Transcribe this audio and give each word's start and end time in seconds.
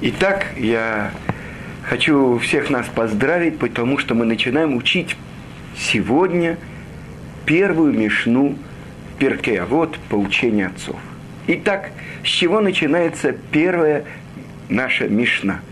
Итак, 0.00 0.46
я 0.56 1.10
хочу 1.82 2.38
всех 2.38 2.70
нас 2.70 2.86
поздравить, 2.86 3.58
потому 3.58 3.98
что 3.98 4.14
мы 4.14 4.26
начинаем 4.26 4.76
учить 4.76 5.16
сегодня 5.76 6.56
первую 7.44 7.92
мешну 7.94 8.56
Перке, 9.18 9.60
а 9.60 9.66
вот 9.66 9.98
поучение 10.08 10.68
отцов. 10.68 11.00
Итак, 11.48 11.90
с 12.22 12.28
чего 12.28 12.60
начинается 12.60 13.32
первая 13.50 14.04
наша 14.68 15.08
мешна? 15.08 15.62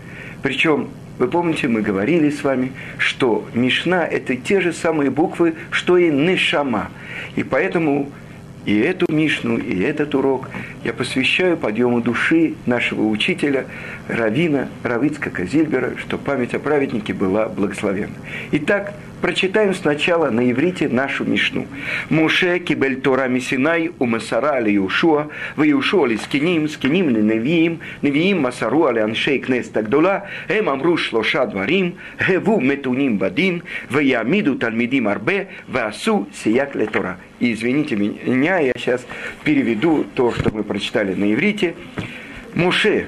Причем, 0.43 0.89
вы 1.19 1.29
помните, 1.29 1.69
мы 1.69 1.81
говорили 1.81 2.29
с 2.29 2.43
вами, 2.43 2.73
что 2.97 3.47
мешна– 3.53 4.05
это 4.11 4.35
те 4.35 4.59
же 4.59 4.73
самые 4.73 5.09
буквы, 5.09 5.55
что 5.71 5.97
и 5.97 6.09
нешама. 6.09 6.89
И 7.37 7.43
поэтому 7.43 8.11
и 8.67 8.77
эту 8.79 9.09
Мишну, 9.09 9.57
и 9.57 9.79
этот 9.79 10.13
урок 10.13 10.49
я 10.83 10.91
посвящаю 10.91 11.55
подъему 11.55 12.01
души 12.01 12.55
нашего 12.65 13.07
учителя, 13.07 13.65
Равина 14.09 14.67
Равицка 14.83 15.29
Казильбера, 15.29 15.93
что 15.97 16.17
память 16.17 16.53
о 16.53 16.59
праведнике 16.59 17.13
была 17.13 17.47
благословенна. 17.47 18.15
Итак, 18.51 18.93
Прочитаем 19.21 19.73
сначала 19.73 20.29
на 20.29 20.51
иврите 20.51 20.87
нашу 20.87 21.25
Мишну. 21.25 21.65
Муше 22.09 22.59
кибель 22.59 23.01
Тора 23.01 23.27
Мисинай 23.27 23.91
у 23.97 24.05
Масара 24.05 24.57
али 24.57 24.73
Юшуа, 24.73 25.29
в 25.55 25.63
Юшуа 25.63 26.05
ли 26.05 26.17
скиним, 26.17 26.69
скиним 26.69 27.09
ли 27.09 27.23
невиим, 27.23 27.79
невиим 28.03 28.41
Масару 28.41 28.85
али 28.85 28.99
Аншей 28.99 29.39
Кнес 29.39 29.69
Тагдола, 29.69 30.27
эм 30.47 30.69
амру 30.69 30.97
шлоша 30.97 31.47
дварим, 31.47 31.95
геву 32.19 32.61
метуним 32.61 33.17
бадин, 33.17 33.63
в 33.89 33.97
Ямиду 33.97 34.55
Тальмидим 34.55 35.07
Арбе, 35.07 35.47
в 35.67 35.75
Асу 35.77 36.27
Сияк 36.31 36.75
ле 36.75 36.85
Тора. 36.85 37.17
И 37.39 37.53
извините 37.53 37.95
меня, 37.95 38.59
я 38.59 38.73
сейчас 38.77 39.03
переведу 39.43 40.05
то, 40.13 40.31
что 40.31 40.53
мы 40.53 40.63
прочитали 40.63 41.15
на 41.15 41.33
иврите. 41.33 41.73
Муше 42.53 43.07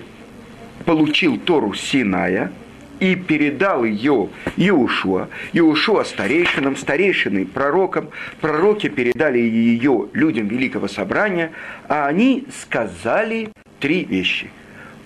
получил 0.86 1.38
Тору 1.38 1.76
Синая, 1.76 2.52
и 3.00 3.16
передал 3.16 3.84
ее 3.84 4.30
Иушуа, 4.58 5.30
Иушуа 5.54 6.04
старейшинам, 6.04 6.76
старейшины 6.76 7.46
пророкам, 7.46 8.10
пророки 8.42 8.90
передали 8.90 9.40
ее 9.40 10.08
людям 10.14 10.48
Великого 10.48 10.88
Собрания, 10.88 11.52
а 11.88 12.08
они 12.08 12.46
сказали 12.62 13.50
три 13.80 14.04
вещи. 14.04 14.50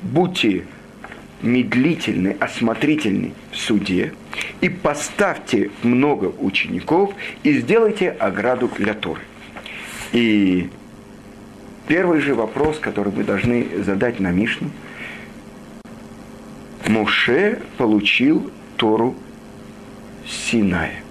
Будьте 0.02 0.64
медлительны, 1.42 2.36
осмотрительны 2.40 3.34
в 3.52 3.58
суде, 3.58 4.14
и 4.62 4.70
поставьте 4.70 5.72
много 5.84 6.32
учеников, 6.40 7.14
и 7.44 7.54
сделайте 7.54 8.10
ограду 8.10 8.72
для 8.78 8.94
Торы. 8.94 9.22
И 10.14 10.70
первый 11.88 12.22
же 12.22 12.34
вопрос, 12.34 12.80
который 12.80 13.12
мы 13.16 13.24
должны 13.24 13.68
задать 13.84 14.20
на 14.20 14.32
Мишну– 14.32 14.70
Муше 16.88 17.60
получил 17.78 18.52
Тору 18.78 19.16
Синая. 20.28 21.02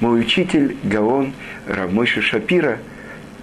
Мой 0.00 0.20
учитель 0.20 0.76
Гаон 0.82 1.32
Равмойша 1.66 2.22
Шапира, 2.22 2.78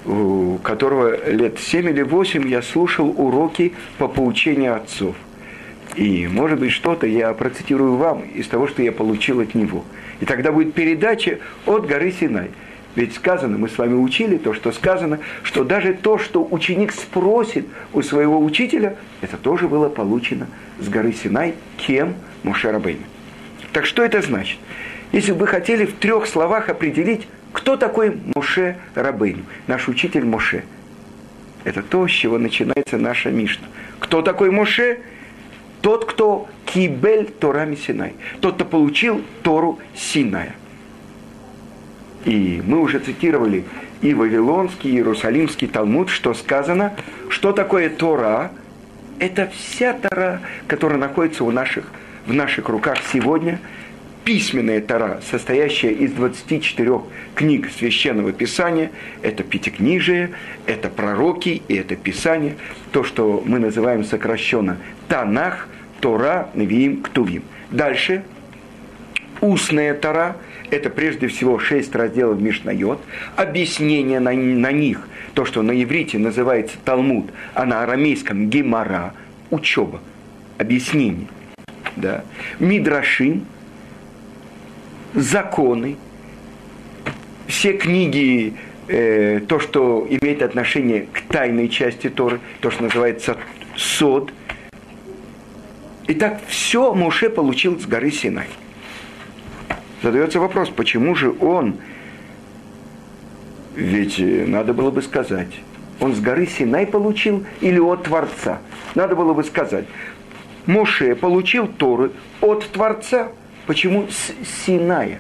у 0.06 0.58
которого 0.64 1.30
лет 1.30 1.59
7 1.59 1.90
или 1.90 2.02
8 2.02 2.48
я 2.48 2.62
слушал 2.62 3.09
уроки 3.09 3.73
по 3.98 4.08
поучению 4.08 4.75
отцов. 4.75 5.16
И, 5.95 6.28
может 6.28 6.59
быть, 6.59 6.72
что-то 6.72 7.08
я 7.08 7.34
процитирую 7.34 7.95
вам 7.95 8.22
из 8.22 8.48
того, 8.48 8.68
что 8.68 8.81
я 8.84 8.92
получил 8.92 9.40
от 9.40 9.56
него. 9.56 9.84
И 10.20 10.25
тогда 10.25 10.52
будет 10.52 10.73
передача 10.73 11.40
от 11.66 11.88
горы 11.88 12.12
Синай– 12.12 12.50
ведь 12.95 13.13
сказано, 13.13 13.57
мы 13.57 13.69
с 13.69 13.77
вами 13.77 13.93
учили 13.93 14.38
то, 14.38 14.53
что 14.53 14.71
сказано, 14.71 15.19
что 15.43 15.63
даже 15.63 15.93
то, 15.93 16.17
что 16.17 16.45
ученик 16.49 16.91
спросит 16.91 17.67
у 17.94 18.02
своего 18.02 18.44
учителя, 18.44 18.95
это 19.21 19.38
тоже 19.38 19.67
было 19.67 19.88
получено 19.88 20.47
с 20.79 20.89
горы 20.89 21.13
Синай 21.13 21.53
кем 21.77 22.16
Муше 22.44 22.71
Рабейна. 22.71 23.03
Так 23.71 23.85
что 23.85 24.03
это 24.03 24.21
значит? 24.21 24.57
Если 25.11 25.31
бы 25.31 25.41
вы 25.41 25.47
хотели 25.47 25.85
в 25.85 25.94
трех 25.94 26.25
словах 26.25 26.69
определить, 26.69 27.28
кто 27.53 27.78
такой 27.78 28.17
Муше 28.35 28.78
Рабейн, 28.95 29.45
наш 29.67 29.88
учитель 29.88 30.25
Муше, 30.25 30.63
это 31.63 31.83
то, 31.83 32.07
с 32.07 32.12
чего 32.12 32.39
начинается 32.39 32.97
наша 32.97 33.29
Мишна. 33.29 33.67
Кто 34.00 34.22
такой 34.22 34.50
Муше? 34.50 35.00
Тот, 35.81 36.06
кто 36.06 36.47
кибель 36.66 37.25
Торами 37.25 37.75
Синай. 37.75 38.13
Тот, 38.41 38.56
кто 38.56 38.66
получил 38.66 39.22
Тору 39.44 39.78
Синая– 39.94 40.56
и 42.27 42.61
мы 42.63 42.81
уже 42.81 42.99
цитировали 42.99 43.63
и 44.01 44.13
Вавилонский, 44.13 44.91
и 44.91 44.95
Иерусалимский 44.95 45.67
Талмуд, 45.67 46.09
что 46.09 46.33
сказано, 46.33 46.93
что 47.29 47.53
такое 47.53 47.89
Тора. 47.89 48.51
Это 49.17 49.49
вся 49.55 49.93
Тора, 49.93 50.41
которая 50.67 50.99
находится 50.99 51.43
у 51.45 51.51
наших, 51.51 51.85
в 52.27 52.33
наших 52.33 52.67
руках 52.67 52.97
сегодня, 53.11 53.59
письменная 54.25 54.81
Тора, 54.81 55.21
состоящая 55.31 55.91
из 55.93 56.11
24 56.11 56.99
книг 57.33 57.69
Священного 57.71 58.33
Писания, 58.33 58.91
это 59.21 59.44
Пятикнижие, 59.44 60.31
это 60.65 60.89
пророки 60.89 61.61
и 61.69 61.75
это 61.75 61.95
Писание, 61.95 62.57
то, 62.91 63.05
что 63.05 63.41
мы 63.45 63.57
называем 63.57 64.03
сокращенно 64.03 64.77
Танах, 65.07 65.69
Тора, 66.01 66.49
Навиим, 66.53 67.01
Ктувим. 67.01 67.44
Дальше, 67.71 68.23
устная 69.39 69.94
Тора– 69.94 70.35
это 70.69 70.89
прежде 70.89 71.28
всего 71.28 71.59
шесть 71.59 71.95
разделов 71.95 72.39
Мишнайот, 72.39 73.01
объяснение 73.35 74.19
на, 74.19 74.33
на 74.33 74.72
них, 74.72 75.07
то, 75.33 75.45
что 75.45 75.61
на 75.61 75.72
иврите 75.81 76.17
называется 76.17 76.78
Талмуд, 76.83 77.31
а 77.53 77.66
на 77.66 77.83
арамейском 77.83 78.50
Гемара, 78.50 79.13
учеба, 79.50 80.01
объяснение. 80.57 81.27
Да. 81.95 82.23
Мидрашим, 82.59 83.45
законы, 85.13 85.97
все 87.47 87.73
книги, 87.73 88.53
э, 88.88 89.41
то, 89.47 89.59
что 89.59 90.06
имеет 90.09 90.41
отношение 90.41 91.07
к 91.11 91.22
тайной 91.22 91.69
части 91.69 92.09
Торы, 92.09 92.39
то, 92.59 92.72
что 92.72 92.83
называется 92.83 93.38
сод. 93.75 94.31
Итак, 96.07 96.41
все 96.47 96.94
Моше 96.94 97.29
получил 97.29 97.79
с 97.79 97.85
горы 97.85 98.11
Синай. 98.11 98.47
Задается 100.02 100.40
вопрос, 100.40 100.69
почему 100.69 101.16
же 101.16 101.34
он, 101.40 101.78
ведь 103.75 104.19
э, 104.19 104.46
надо 104.46 104.74
было 104.74 104.91
бы 104.91 105.02
сказать, 105.02 105.50
он 106.00 106.13
с 106.13 106.19
горы 106.19 106.46
Синай 106.46 106.85
получил 106.85 107.46
или 107.62 107.80
от 107.80 108.03
Творца? 108.03 108.59
Надо 108.94 109.16
было 109.16 109.34
бы 109.34 109.44
сказать, 109.44 109.86
Моше 110.68 111.16
получил 111.16 111.68
Торы 111.68 112.12
от 112.41 112.66
Творца. 112.68 113.30
Почему 113.66 114.07
с 114.07 114.34
Синая? 114.66 115.19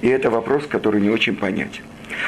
И 0.00 0.08
это 0.08 0.30
вопрос, 0.30 0.66
который 0.66 1.00
не 1.00 1.10
очень 1.10 1.34
понятен. 1.34 1.82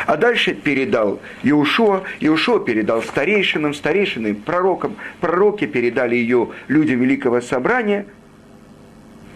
А 0.07 0.17
дальше 0.17 0.55
передал 0.55 1.21
Иушуа, 1.45 2.03
Иушуа 2.19 2.59
передал 2.59 3.03
старейшинам, 3.03 3.75
старейшинам, 3.75 4.35
пророкам, 4.35 4.97
пророки 5.21 5.67
передали 5.67 6.17
ее 6.17 6.49
людям 6.67 6.99
Великого 7.01 7.41
Собрания– 7.41 8.07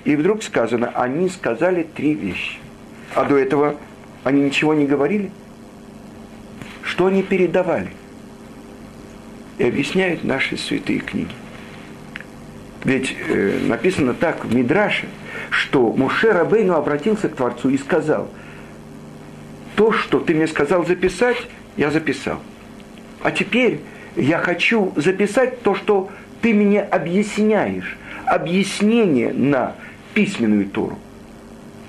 и 0.05 0.16
вдруг 0.16 0.43
сказано, 0.43 0.91
они 0.94 1.28
сказали 1.28 1.83
три 1.83 2.15
вещи. 2.15 2.59
А 3.15 3.25
до 3.25 3.37
этого 3.37 3.77
они 4.25 4.43
ничего 4.43 4.75
не 4.75 4.87
говорили. 4.87 5.31
Что 6.83 7.06
они 7.06 7.22
передавали? 7.22 7.91
И 9.59 9.65
объясняют 9.65 10.25
наши 10.25 10.56
святые 10.56 11.00
книги. 11.00 11.33
Ведь 12.84 13.15
э, 13.28 13.59
написано 13.66 14.15
так 14.15 14.44
в 14.44 14.55
Мидраше, 14.55 15.06
что 15.50 15.93
Муше 15.93 16.33
Рабейну 16.33 16.75
обратился 16.75 17.28
к 17.28 17.37
Творцу 17.37 17.69
и 17.69 17.77
сказал, 17.77 18.31
то, 19.77 19.93
что 19.93 20.19
ты 20.19 20.34
мне 20.34 20.47
сказал 20.47 20.87
записать, 20.87 21.37
я 21.77 21.91
записал. 21.91 22.41
А 23.22 23.31
теперь 23.31 23.81
я 24.16 24.39
хочу 24.39 24.93
записать 24.97 25.62
то, 25.62 25.75
что 25.75 26.10
ты 26.41 26.55
мне 26.55 26.80
объясняешь. 26.80 27.97
Объяснение 28.24 29.33
на 29.33 29.74
письменную 30.15 30.66
Тору. 30.66 30.98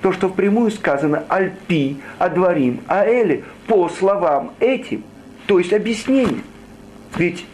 То, 0.02 0.12
что 0.12 0.28
впрямую 0.28 0.70
сказано 0.70 1.24
«альпи», 1.28 1.98
«адварим», 2.18 2.80
«аэли» 2.88 3.44
по 3.66 3.88
словам 3.88 4.52
этим, 4.58 5.04
то 5.46 5.58
есть 5.58 5.72
объяснение. 5.72 6.42
Ведь 7.16 7.46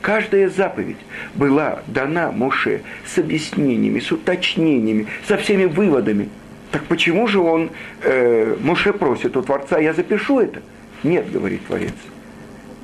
каждая 0.00 0.48
заповедь 0.48 0.96
была 1.34 1.82
дана 1.86 2.32
Моше 2.32 2.82
с 3.06 3.18
объяснениями, 3.18 4.00
с 4.00 4.10
уточнениями, 4.10 5.06
со 5.28 5.36
всеми 5.36 5.64
выводами. 5.64 6.28
Так 6.72 6.84
почему 6.84 7.28
же 7.28 7.38
он, 7.38 7.70
э, 8.02 8.56
Моше 8.60 8.92
просит 8.92 9.36
у 9.36 9.42
Творца, 9.42 9.78
я 9.78 9.92
запишу 9.92 10.40
это? 10.40 10.60
Нет, 11.04 11.30
говорит 11.30 11.64
Творец. 11.66 11.92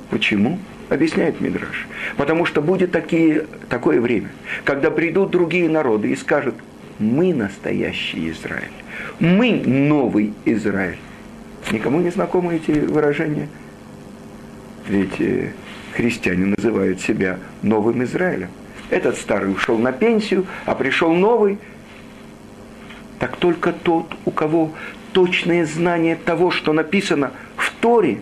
Почему? 0.09 0.59
Объясняет 0.89 1.41
Мидраш. 1.41 1.87
Потому 2.15 2.45
что 2.45 2.61
будет 2.61 2.91
такие, 2.91 3.45
такое 3.69 3.99
время, 3.99 4.29
когда 4.63 4.89
придут 4.91 5.31
другие 5.31 5.69
народы 5.69 6.11
и 6.11 6.15
скажут, 6.15 6.55
мы 6.99 7.33
настоящий 7.33 8.29
Израиль. 8.29 8.71
Мы 9.19 9.63
новый 9.65 10.33
Израиль. 10.45 10.97
Никому 11.71 11.99
не 12.01 12.09
знакомы 12.09 12.55
эти 12.55 12.71
выражения? 12.71 13.47
Ведь 14.87 15.19
э, 15.19 15.51
христиане 15.93 16.53
называют 16.57 16.99
себя 16.99 17.39
новым 17.61 18.03
Израилем. 18.03 18.49
Этот 18.89 19.17
старый 19.17 19.51
ушел 19.51 19.77
на 19.77 19.91
пенсию, 19.91 20.45
а 20.65 20.75
пришел 20.75 21.13
новый. 21.13 21.57
Так 23.19 23.37
только 23.37 23.71
тот, 23.71 24.15
у 24.25 24.31
кого 24.31 24.71
точное 25.13 25.65
знание 25.65 26.15
того, 26.15 26.51
что 26.51 26.73
написано 26.73 27.31
в 27.55 27.71
Торе, 27.81 28.19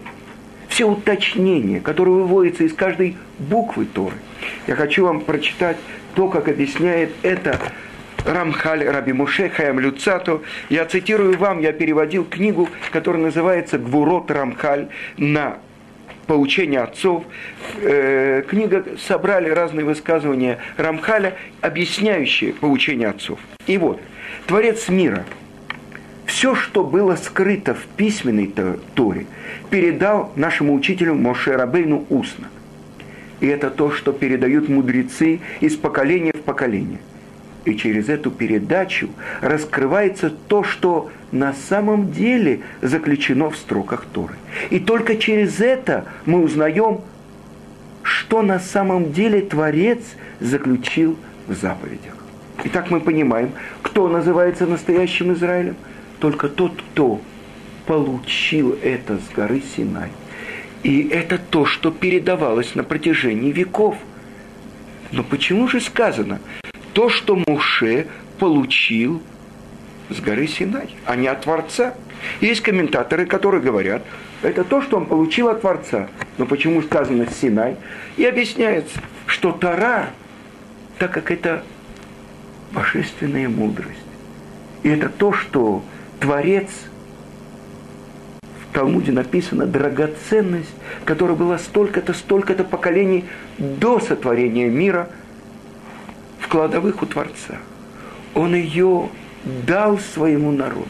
все 0.67 0.85
уточнения, 0.85 1.79
которые 1.79 2.15
выводятся 2.15 2.63
из 2.63 2.73
каждой 2.73 3.15
буквы 3.39 3.85
Торы. 3.85 4.15
Я 4.67 4.75
хочу 4.75 5.05
вам 5.05 5.21
прочитать 5.21 5.77
то, 6.15 6.27
как 6.27 6.47
объясняет 6.49 7.11
это 7.21 7.59
Рамхаль 8.27 8.83
Раби 8.83 9.13
Муше 9.13 9.49
Хаям 9.49 9.79
Люцато. 9.79 10.41
Я 10.69 10.85
цитирую 10.85 11.37
вам, 11.37 11.61
я 11.61 11.71
переводил 11.71 12.25
книгу, 12.25 12.67
которая 12.91 13.21
называется 13.23 13.77
«Гвурот 13.77 14.29
Рамхаль» 14.29 14.89
на 15.17 15.59
поучение 16.25 16.81
отцов. 16.81 17.23
Э, 17.81 18.43
книга 18.47 18.83
собрали 19.07 19.49
разные 19.49 19.85
высказывания 19.85 20.59
Рамхаля, 20.75 21.35
объясняющие 21.61 22.53
поучение 22.53 23.07
отцов. 23.07 23.39
И 23.65 23.77
вот, 23.77 24.01
Творец 24.45 24.89
мира, 24.89 25.23
все, 26.25 26.53
что 26.53 26.83
было 26.83 27.15
скрыто 27.15 27.75
в 27.75 27.85
письменной 27.95 28.53
Торе, 28.93 29.25
передал 29.69 30.33
нашему 30.35 30.73
учителю 30.73 31.15
Моше 31.15 31.55
Рабейну 31.55 32.05
устно. 32.09 32.49
И 33.39 33.47
это 33.47 33.69
то, 33.69 33.89
что 33.91 34.11
передают 34.11 34.67
мудрецы 34.67 35.39
из 35.61 35.77
поколения 35.77 36.33
в 36.33 36.41
поколение– 36.41 36.99
и 37.67 37.77
через 37.77 38.07
эту 38.07 38.31
передачу 38.31 39.09
раскрывается 39.41 40.29
то, 40.29 40.63
что 40.63 41.09
на 41.31 41.53
самом 41.53 42.11
деле 42.11 42.61
заключено 42.81 43.49
в 43.49 43.57
строках 43.57 44.05
Торы. 44.05 44.35
И 44.69 44.79
только 44.79 45.17
через 45.17 45.59
это 45.59 46.05
мы 46.25 46.41
узнаем, 46.41 47.01
что 48.03 48.41
на 48.41 48.59
самом 48.59 49.11
деле 49.11 49.41
Творец 49.41 49.99
заключил 50.39 51.17
в 51.47 51.53
заповедях. 51.53 52.15
Итак, 52.63 52.89
мы 52.89 53.01
понимаем, 53.01 53.51
кто 53.81 54.07
называется 54.07 54.65
настоящим 54.65 55.33
Израилем? 55.33 55.75
Только 56.19 56.47
тот, 56.47 56.81
кто 56.93 57.21
получил 57.85 58.77
это 58.81 59.17
с 59.17 59.35
горы 59.35 59.61
Синай. 59.75 60.09
И 60.83 61.07
это 61.09 61.37
то, 61.37 61.65
что 61.65 61.91
передавалось 61.91 62.75
на 62.75 62.83
протяжении 62.83 63.51
веков. 63.51 63.97
Но 65.11 65.23
почему 65.23 65.67
же 65.67 65.81
сказано, 65.81 66.39
то, 66.97 67.09
что 67.09 67.35
Муше 67.35 68.07
получил 68.39 69.21
с 70.09 70.19
горы 70.19 70.47
Синай, 70.47 70.95
а 71.05 71.15
не 71.15 71.27
от 71.27 71.41
Творца. 71.41 71.93
Есть 72.41 72.61
комментаторы, 72.61 73.27
которые 73.27 73.61
говорят, 73.61 74.01
это 74.41 74.63
то, 74.63 74.81
что 74.81 74.97
он 74.97 75.05
получил 75.05 75.49
от 75.49 75.61
Творца. 75.61 76.07
Но 76.39 76.47
почему 76.47 76.81
сказано 76.81 77.27
Синай? 77.29 77.75
И 78.15 78.25
объясняется, 78.25 78.99
что 79.27 79.51
Тара, 79.51 80.09
так 80.97 81.11
как 81.11 81.29
это 81.29 81.63
божественная 82.71 83.47
мудрость, 83.47 83.91
и 84.81 84.89
это 84.89 85.09
то, 85.09 85.33
что 85.33 85.83
Творец, 86.19 86.71
в 88.41 88.73
Талмуде 88.73 89.11
написано, 89.11 89.67
драгоценность, 89.67 90.73
которая 91.05 91.37
была 91.37 91.59
столько-то, 91.59 92.13
столько-то 92.13 92.63
поколений 92.63 93.25
до 93.59 93.99
сотворения 93.99 94.67
мира– 94.67 95.09
в 96.47 96.49
кладовых 96.49 97.03
у 97.03 97.05
Творца. 97.05 97.57
Он 98.33 98.55
ее 98.55 99.09
дал 99.65 99.99
своему 99.99 100.51
народу. 100.51 100.87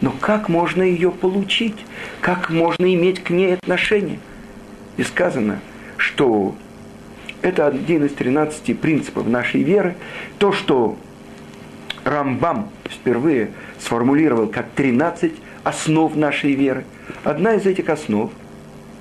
Но 0.00 0.10
как 0.10 0.48
можно 0.48 0.82
ее 0.82 1.12
получить? 1.12 1.76
Как 2.20 2.50
можно 2.50 2.92
иметь 2.92 3.22
к 3.22 3.30
ней 3.30 3.54
отношение? 3.54 4.18
И 4.96 5.04
сказано, 5.04 5.60
что 5.96 6.56
это 7.40 7.68
один 7.68 8.04
из 8.04 8.14
13 8.14 8.78
принципов 8.80 9.28
нашей 9.28 9.62
веры. 9.62 9.94
То, 10.38 10.52
что 10.52 10.98
Рамбам 12.02 12.68
впервые 12.90 13.52
сформулировал 13.78 14.48
как 14.48 14.70
13 14.74 15.34
основ 15.62 16.16
нашей 16.16 16.54
веры. 16.54 16.84
Одна 17.22 17.54
из 17.54 17.64
этих 17.64 17.88
основ, 17.88 18.32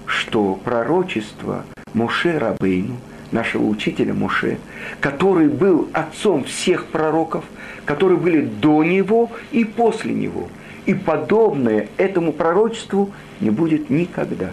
что 0.06 0.54
пророчество 0.64 1.66
Моше 1.96 2.38
Рабейну– 2.38 2.98
нашего 3.32 3.66
учителя 3.66 4.14
Муше, 4.14 4.58
который 5.00 5.48
был 5.48 5.90
отцом 5.94 6.44
всех 6.44 6.88
пророков, 6.88 7.46
которые 7.86 8.18
были 8.18 8.42
до 8.42 8.84
него 8.84 9.32
и 9.52 9.64
после 9.64 10.14
него. 10.14 10.50
И 10.86 10.94
подобное 10.94 11.88
этому 11.98 12.34
пророчеству 12.34 13.12
не 13.40 13.50
будет 13.50 13.90
никогда. 13.90 14.52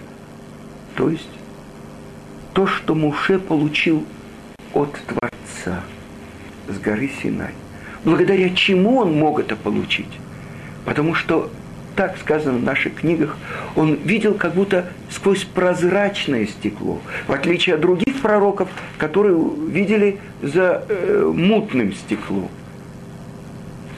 То 0.95 1.09
есть 1.11 1.29
то, 2.53 2.67
что 2.67 2.95
Муше 2.95 3.39
получил 3.39 4.05
от 4.75 4.93
Творца 5.07 5.83
с 6.69 6.79
горы 6.79 7.11
Синай. 7.23 7.53
Благодаря 8.05 8.51
чему 8.51 8.99
он 8.99 9.15
мог 9.15 9.41
это 9.41 9.57
получить? 9.57 10.19
Потому 10.85 11.15
что 11.15 11.51
так 11.99 12.17
сказано 12.17 12.59
в 12.59 12.63
наших 12.63 12.95
книгах, 12.95 13.37
он 13.75 13.97
видел 13.97 14.35
как 14.35 14.55
будто 14.55 14.87
сквозь 15.11 15.43
прозрачное 15.43 16.47
стекло, 16.47 17.03
в 17.27 17.33
отличие 17.33 17.75
от 17.75 17.81
других 17.81 18.23
пророков, 18.23 18.69
которые 18.99 19.37
видели 19.67 20.21
за 20.41 20.85
э, 20.89 21.33
мутным 21.35 21.93
стеклом. 21.93 22.51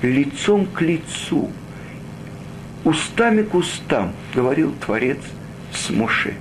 Лицом 0.01 0.65
к 0.65 0.81
лицу, 0.81 1.51
устами 2.85 3.43
к 3.43 3.55
устам, 3.55 4.13
говорил 4.35 4.73
Творец 4.81 5.19
с 5.71 5.91
Моше. 5.91 6.33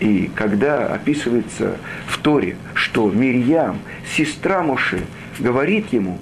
И 0.00 0.30
когда 0.34 0.86
описывается 0.86 1.76
в 2.06 2.16
Торе, 2.16 2.56
что 2.72 3.10
Мирьям, 3.10 3.80
сестра 4.16 4.62
Моше, 4.62 5.02
говорит 5.38 5.92
ему, 5.92 6.18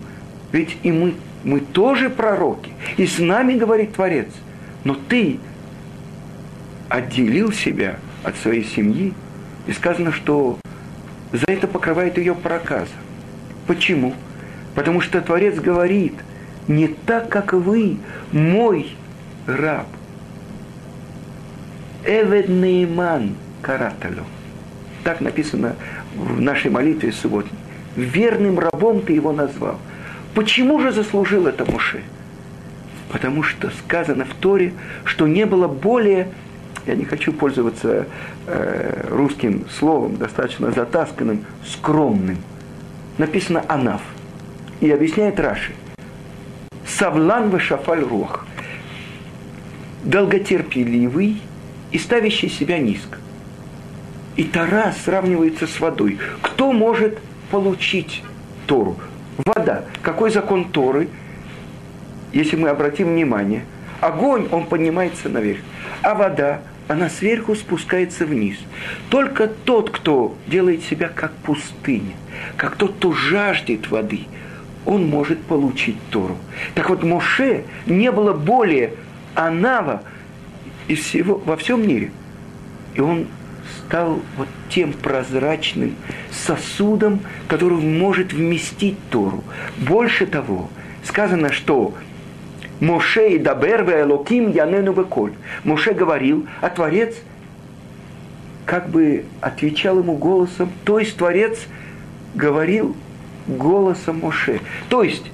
ведь 0.50 0.78
и 0.82 0.90
мы 0.90 1.14
мы 1.46 1.60
тоже 1.60 2.10
пророки. 2.10 2.72
И 2.96 3.06
с 3.06 3.20
нами 3.20 3.54
говорит 3.54 3.94
Творец. 3.94 4.26
Но 4.82 4.94
ты 4.94 5.38
отделил 6.88 7.52
себя 7.52 7.98
от 8.24 8.36
своей 8.36 8.64
семьи. 8.64 9.14
И 9.68 9.72
сказано, 9.72 10.10
что 10.10 10.58
за 11.32 11.44
это 11.46 11.68
покрывает 11.68 12.18
ее 12.18 12.34
проказа. 12.34 12.90
Почему? 13.68 14.12
Потому 14.74 15.00
что 15.00 15.20
Творец 15.20 15.54
говорит, 15.54 16.14
не 16.66 16.88
так, 16.88 17.28
как 17.28 17.52
вы, 17.52 17.98
мой 18.32 18.96
раб. 19.46 19.86
Эвед 22.04 22.48
Нейман 22.48 23.36
Караталю. 23.62 24.24
Так 25.04 25.20
написано 25.20 25.76
в 26.16 26.40
нашей 26.40 26.72
молитве 26.72 27.12
субботней. 27.12 27.58
Верным 27.94 28.58
рабом 28.58 29.02
ты 29.02 29.12
его 29.12 29.32
назвал. 29.32 29.78
Почему 30.36 30.78
же 30.80 30.92
заслужил 30.92 31.46
это 31.46 31.64
Муше? 31.64 32.02
Потому 33.10 33.42
что 33.42 33.70
сказано 33.70 34.26
в 34.26 34.34
Торе, 34.34 34.74
что 35.04 35.26
не 35.26 35.46
было 35.46 35.66
более, 35.66 36.28
я 36.84 36.94
не 36.94 37.06
хочу 37.06 37.32
пользоваться 37.32 38.06
э, 38.46 39.06
русским 39.08 39.64
словом, 39.78 40.18
достаточно 40.18 40.70
затасканным, 40.72 41.46
скромным. 41.66 42.36
Написано 43.16 43.64
«анав». 43.66 44.02
И 44.80 44.90
объясняет 44.90 45.40
Раши. 45.40 45.72
«Савлан 46.86 47.48
вешафаль 47.48 48.04
рох». 48.04 48.46
Долготерпеливый 50.04 51.40
и 51.92 51.98
ставящий 51.98 52.50
себя 52.50 52.76
низко. 52.76 53.16
И 54.36 54.44
Тара 54.44 54.94
сравнивается 55.02 55.66
с 55.66 55.80
водой. 55.80 56.18
Кто 56.42 56.72
может 56.72 57.20
получить 57.50 58.22
Тору? 58.66 58.98
Вода. 59.44 59.84
Какой 60.02 60.30
закон 60.30 60.66
Торы? 60.66 61.08
Если 62.32 62.56
мы 62.56 62.68
обратим 62.68 63.08
внимание, 63.08 63.64
огонь, 64.00 64.48
он 64.50 64.66
поднимается 64.66 65.28
наверх, 65.28 65.60
а 66.02 66.14
вода, 66.14 66.60
она 66.88 67.08
сверху 67.08 67.54
спускается 67.54 68.26
вниз. 68.26 68.56
Только 69.10 69.48
тот, 69.48 69.90
кто 69.90 70.36
делает 70.46 70.82
себя 70.84 71.08
как 71.08 71.32
пустыня, 71.32 72.14
как 72.56 72.76
тот, 72.76 72.94
кто 72.96 73.12
жаждет 73.12 73.90
воды, 73.90 74.26
он 74.84 75.06
может 75.06 75.42
получить 75.42 75.96
Тору. 76.10 76.36
Так 76.74 76.90
вот, 76.90 77.02
Моше 77.02 77.64
не 77.86 78.12
было 78.12 78.32
более 78.32 78.92
Анава 79.34 80.02
из 80.86 81.00
всего, 81.00 81.36
во 81.44 81.56
всем 81.56 81.86
мире. 81.86 82.12
И 82.94 83.00
он 83.00 83.26
стал 83.78 84.20
вот 84.36 84.48
тем 84.70 84.92
прозрачным 84.92 85.96
сосудом, 86.44 87.20
который 87.48 87.78
может 87.78 88.32
вместить 88.32 88.96
Тору. 89.10 89.42
Больше 89.76 90.26
того, 90.26 90.68
сказано, 91.04 91.52
что 91.52 91.94
Моше 92.80 93.30
и 93.30 93.38
Дабер 93.38 93.82
Элоким 93.82 94.50
Янену 94.50 94.92
Беколь. 94.92 95.32
Моше 95.64 95.92
говорил, 95.92 96.46
а 96.60 96.68
Творец 96.68 97.16
как 98.66 98.90
бы 98.90 99.24
отвечал 99.40 100.00
ему 100.00 100.16
голосом, 100.16 100.70
то 100.84 100.98
есть 100.98 101.16
Творец 101.16 101.66
говорил 102.34 102.96
голосом 103.46 104.20
Моше. 104.20 104.60
То 104.88 105.02
есть 105.02 105.30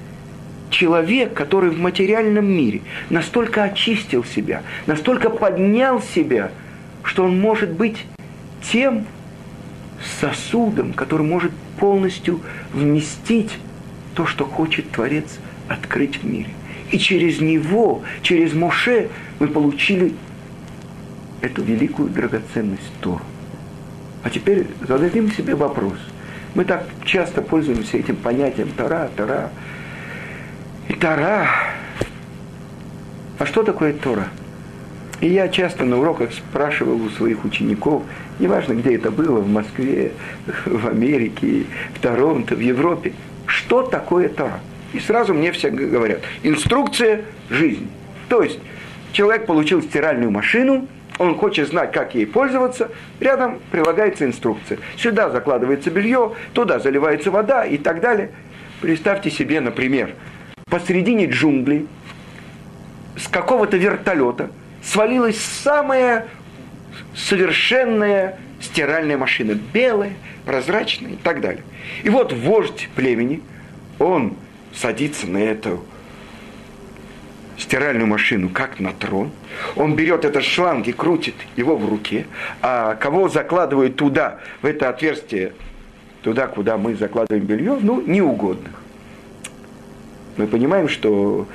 человек, 0.69 1.33
который 1.33 1.71
в 1.71 1.79
материальном 1.79 2.45
мире 2.45 2.81
настолько 3.09 3.63
очистил 3.63 4.23
себя, 4.23 4.61
настолько 4.85 5.29
поднял 5.29 6.01
себя, 6.01 6.51
что 7.03 7.25
он 7.25 7.39
может 7.39 7.71
быть 7.71 8.05
тем, 8.71 9.05
сосудом, 10.19 10.93
который 10.93 11.25
может 11.25 11.51
полностью 11.79 12.41
вместить 12.73 13.51
то, 14.15 14.25
что 14.25 14.45
хочет 14.45 14.91
Творец 14.91 15.39
открыть 15.67 16.17
в 16.17 16.25
мире. 16.25 16.49
И 16.91 16.99
через 16.99 17.41
него, 17.41 18.03
через 18.21 18.53
Моше 18.53 19.09
мы 19.39 19.47
получили 19.47 20.13
эту 21.41 21.63
великую 21.63 22.09
драгоценность 22.09 22.91
Тору. 23.01 23.21
А 24.23 24.29
теперь 24.29 24.67
зададим 24.87 25.31
себе 25.31 25.55
вопрос. 25.55 25.97
Мы 26.55 26.65
так 26.65 26.87
часто 27.03 27.41
пользуемся 27.41 27.97
этим 27.97 28.15
понятием 28.15 28.69
Тора, 28.69 29.09
Тора. 29.15 29.49
И 30.87 30.93
Тора. 30.93 31.47
А 33.39 33.45
что 33.45 33.63
такое 33.63 33.93
Тора? 33.93 34.27
И 35.19 35.27
я 35.27 35.47
часто 35.47 35.83
на 35.83 35.99
уроках 35.99 36.31
спрашивал 36.31 37.01
у 37.01 37.09
своих 37.09 37.43
учеников, 37.43 38.03
неважно, 38.39 38.73
где 38.73 38.95
это 38.95 39.11
было, 39.11 39.39
в 39.39 39.49
Москве, 39.49 40.11
в 40.65 40.87
Америке, 40.87 41.65
в 41.95 41.99
Торонто, 41.99 42.55
в 42.55 42.59
Европе, 42.59 43.13
что 43.45 43.83
такое 43.83 44.29
Тора? 44.29 44.59
И 44.93 44.99
сразу 44.99 45.33
мне 45.33 45.51
все 45.51 45.69
говорят, 45.69 46.21
инструкция 46.43 47.21
жизни. 47.49 47.87
То 48.29 48.43
есть 48.43 48.59
человек 49.11 49.45
получил 49.45 49.81
стиральную 49.81 50.31
машину, 50.31 50.87
он 51.19 51.35
хочет 51.35 51.67
знать, 51.69 51.91
как 51.91 52.15
ей 52.15 52.25
пользоваться, 52.25 52.89
рядом 53.19 53.59
прилагается 53.71 54.25
инструкция. 54.25 54.79
Сюда 54.97 55.29
закладывается 55.29 55.91
белье, 55.91 56.33
туда 56.53 56.79
заливается 56.79 57.31
вода 57.31 57.65
и 57.65 57.77
так 57.77 58.01
далее. 58.01 58.31
Представьте 58.81 59.29
себе, 59.29 59.61
например, 59.61 60.15
посредине 60.69 61.25
джунглей 61.25 61.87
с 63.15 63.27
какого-то 63.27 63.77
вертолета 63.77 64.49
свалилась 64.83 65.39
самая 65.39 66.27
совершенная 67.15 68.39
стиральная 68.59 69.17
машина, 69.17 69.53
белая, 69.73 70.13
прозрачная 70.45 71.11
и 71.11 71.15
так 71.17 71.41
далее. 71.41 71.63
И 72.03 72.09
вот 72.09 72.33
вождь 72.33 72.89
племени, 72.95 73.41
он 73.99 74.35
садится 74.73 75.27
на 75.27 75.37
эту 75.37 75.83
стиральную 77.57 78.07
машину, 78.07 78.49
как 78.49 78.79
на 78.79 78.93
трон. 78.93 79.31
Он 79.75 79.95
берет 79.95 80.25
этот 80.25 80.43
шланг 80.43 80.87
и 80.87 80.91
крутит 80.91 81.35
его 81.55 81.77
в 81.77 81.87
руке, 81.87 82.25
а 82.61 82.95
кого 82.95 83.29
закладывают 83.29 83.95
туда, 83.95 84.39
в 84.61 84.65
это 84.65 84.89
отверстие, 84.89 85.53
туда, 86.23 86.47
куда 86.47 86.77
мы 86.77 86.95
закладываем 86.95 87.45
белье, 87.45 87.77
ну, 87.79 88.01
неугодных. 88.01 88.73
Мы 90.37 90.47
понимаем, 90.47 90.89
что 90.89 91.47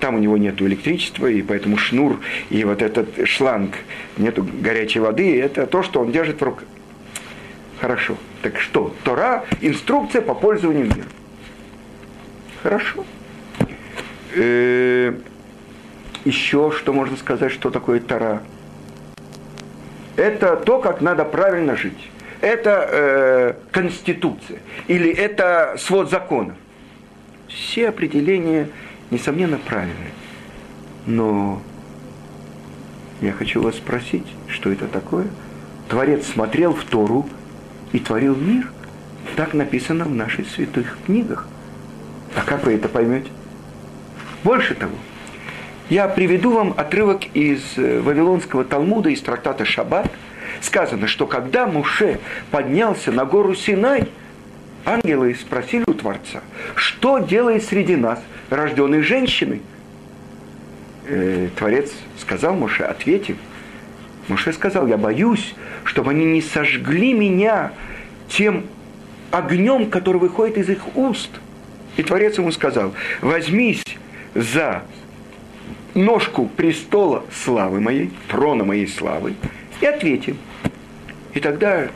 там 0.00 0.16
у 0.16 0.18
него 0.18 0.36
нет 0.36 0.60
электричества, 0.60 1.26
и 1.26 1.42
поэтому 1.42 1.76
шнур 1.76 2.20
и 2.50 2.64
вот 2.64 2.82
этот 2.82 3.26
шланг, 3.26 3.76
нету 4.16 4.46
горячей 4.60 5.00
воды, 5.00 5.40
это 5.40 5.66
то, 5.66 5.82
что 5.82 6.00
он 6.00 6.12
держит 6.12 6.40
в 6.40 6.44
руках. 6.44 6.64
Хорошо. 7.80 8.16
Так 8.42 8.58
что? 8.58 8.94
Тора– 9.04 9.44
инструкция 9.60 10.22
по 10.22 10.34
пользованию 10.34 10.86
миром. 10.86 11.08
Хорошо. 12.62 13.04
Э, 14.34 15.14
еще 16.24 16.72
что 16.76 16.92
можно 16.92 17.16
сказать, 17.16 17.52
что 17.52 17.70
такое 17.70 18.00
Тора? 18.00 18.42
Это 20.16 20.56
то, 20.56 20.80
как 20.80 21.00
надо 21.00 21.24
правильно 21.24 21.76
жить. 21.76 22.10
Это 22.40 22.88
э, 22.90 23.54
конституция. 23.70 24.58
Или 24.88 25.10
это 25.10 25.76
свод 25.78 26.10
законов. 26.10 26.56
Все 27.48 27.88
определения, 27.88 28.68
несомненно, 29.10 29.58
правильные. 29.58 30.12
Но 31.06 31.60
я 33.20 33.32
хочу 33.32 33.62
вас 33.62 33.76
спросить, 33.76 34.26
что 34.48 34.70
это 34.70 34.86
такое? 34.86 35.26
Творец 35.88 36.26
смотрел 36.26 36.74
в 36.74 36.84
Тору 36.84 37.28
и 37.92 37.98
творил 37.98 38.36
мир. 38.36 38.70
Так 39.36 39.54
написано 39.54 40.04
в 40.04 40.14
наших 40.14 40.48
святых 40.48 40.98
книгах. 41.06 41.46
А 42.36 42.42
как 42.42 42.64
вы 42.64 42.74
это 42.74 42.88
поймете? 42.88 43.30
Больше 44.44 44.74
того, 44.74 44.94
я 45.88 46.06
приведу 46.06 46.52
вам 46.52 46.74
отрывок 46.76 47.22
из 47.34 47.62
э, 47.76 48.00
Вавилонского 48.00 48.64
Талмуда, 48.64 49.08
из 49.08 49.22
трактата 49.22 49.64
Шаббат. 49.64 50.10
Сказано, 50.60 51.06
что 51.06 51.26
когда 51.26 51.66
Муше 51.66 52.20
поднялся 52.50 53.10
на 53.10 53.24
гору 53.24 53.54
Синай, 53.54 54.08
ангелы 54.88 55.34
спросили 55.34 55.84
у 55.86 55.94
Творца, 55.94 56.40
что 56.74 57.18
делает 57.18 57.64
среди 57.64 57.96
нас 57.96 58.20
рожденной 58.48 59.02
женщиной? 59.02 59.60
Э, 61.06 61.48
Творец 61.56 61.92
сказал 62.18 62.54
Муше, 62.54 62.84
ответив, 62.84 63.36
Муше 64.28 64.52
сказал, 64.52 64.86
я 64.86 64.96
боюсь, 64.96 65.54
чтобы 65.84 66.10
они 66.10 66.24
не 66.24 66.42
сожгли 66.42 67.12
меня 67.12 67.72
тем 68.28 68.66
огнем, 69.30 69.90
который 69.90 70.20
выходит 70.20 70.58
из 70.58 70.68
их 70.70 70.96
уст. 70.96 71.30
И 71.96 72.02
Творец 72.02 72.38
ему 72.38 72.52
сказал, 72.52 72.94
возьмись 73.20 73.82
за 74.34 74.82
ножку 75.94 76.46
престола 76.46 77.24
славы 77.32 77.80
моей, 77.80 78.12
трона 78.28 78.64
моей 78.64 78.86
славы, 78.86 79.34
и 79.80 79.86
ответим. 79.86 80.38
И 81.34 81.40
тогда 81.40 81.88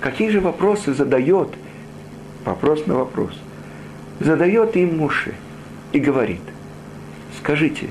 какие 0.00 0.28
же 0.28 0.40
вопросы 0.40 0.92
задает, 0.92 1.50
вопрос 2.44 2.86
на 2.86 2.94
вопрос, 2.94 3.32
задает 4.20 4.76
им 4.76 4.98
Муше 4.98 5.34
и 5.92 5.98
говорит, 5.98 6.42
скажите, 7.38 7.88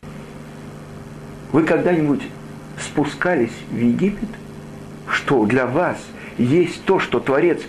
вы 1.52 1.64
когда-нибудь 1.64 2.24
спускались 2.80 3.54
в 3.70 3.78
Египет, 3.78 4.30
что 5.08 5.46
для 5.46 5.66
вас 5.68 5.98
есть 6.38 6.84
то, 6.86 7.00
что 7.00 7.20
Творец 7.20 7.62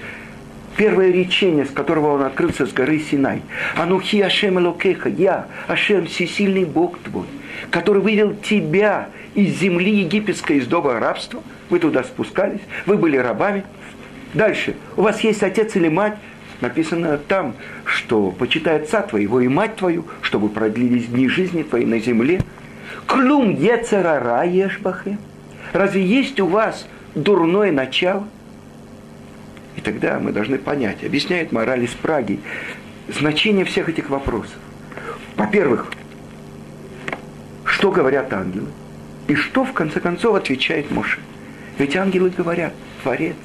Первое 0.77 1.13
речение, 1.13 1.67
с 1.67 1.71
которого 1.71 2.15
он 2.15 2.23
открылся 2.23 2.67
с 2.67 2.73
горы 2.73 2.99
Синай. 2.99 3.43
Анухи 3.77 4.21
Ашем 4.21 4.59
Элокеха, 4.59 5.09
я, 5.09 5.47
Ашем, 5.69 6.07
всесильный 6.07 6.65
Бог 6.65 6.99
твой, 6.99 7.27
который 7.71 8.03
вывел 8.03 8.35
тебя 8.35 9.09
из 9.35 9.57
земли 9.59 10.01
египетской, 10.01 10.59
из 10.59 10.67
дома 10.67 10.99
рабства. 10.99 11.43
Вы 11.71 11.79
туда 11.79 12.03
спускались, 12.03 12.61
вы 12.87 12.97
были 12.97 13.17
рабами. 13.17 13.65
Дальше, 14.33 14.75
у 14.97 15.03
вас 15.03 15.21
есть 15.21 15.45
отец 15.45 15.77
или 15.77 15.89
мать, 15.89 16.17
написано 16.65 17.19
там, 17.19 17.55
что 17.85 18.31
почитай 18.31 18.81
отца 18.81 19.03
твоего 19.03 19.41
и 19.41 19.49
мать 19.49 19.77
твою, 19.77 20.07
чтобы 20.23 20.49
продлились 20.49 21.07
дни 21.07 21.29
жизни 21.29 21.63
твоей 21.63 21.87
на 21.87 21.99
земле. 21.99 22.41
Клум 23.07 23.55
ецерара 23.55 24.45
ешбахе. 24.45 25.19
Разве 25.73 26.05
есть 26.05 26.41
у 26.41 26.47
вас 26.47 26.87
дурное 27.15 27.71
начало? 27.71 28.27
И 29.77 29.81
тогда 29.81 30.19
мы 30.19 30.33
должны 30.33 30.59
понять, 30.59 31.05
объясняет 31.05 31.53
мораль 31.53 31.85
из 31.85 31.91
Праги, 31.91 32.41
значение 33.09 33.65
всех 33.65 33.89
этих 33.89 34.09
вопросов. 34.09 34.57
Во-первых, 35.37 35.93
что 37.65 37.91
говорят 37.91 38.33
ангелы? 38.33 38.69
И 39.27 39.35
что, 39.35 39.65
в 39.65 39.73
конце 39.73 40.01
концов, 40.01 40.37
отвечает 40.37 40.91
Моше? 40.91 41.19
Ведь 41.79 41.97
ангелы 41.97 42.31
говорят, 42.31 42.73
Творец, 43.03 43.37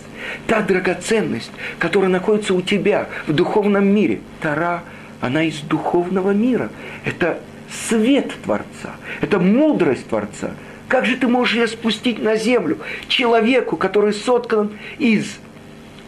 та 0.47 0.61
драгоценность, 0.61 1.51
которая 1.77 2.09
находится 2.09 2.53
у 2.53 2.61
тебя 2.61 3.07
в 3.27 3.33
духовном 3.33 3.87
мире, 3.87 4.21
Тара, 4.41 4.83
она 5.21 5.43
из 5.43 5.59
духовного 5.59 6.31
мира. 6.31 6.69
Это 7.05 7.39
свет 7.87 8.33
Творца, 8.43 8.95
это 9.21 9.39
мудрость 9.39 10.07
Творца. 10.07 10.51
Как 10.87 11.05
же 11.05 11.17
ты 11.17 11.27
можешь 11.27 11.55
ее 11.55 11.67
спустить 11.67 12.21
на 12.21 12.35
землю 12.35 12.79
человеку, 13.07 13.77
который 13.77 14.13
соткан 14.13 14.71
из 14.97 15.37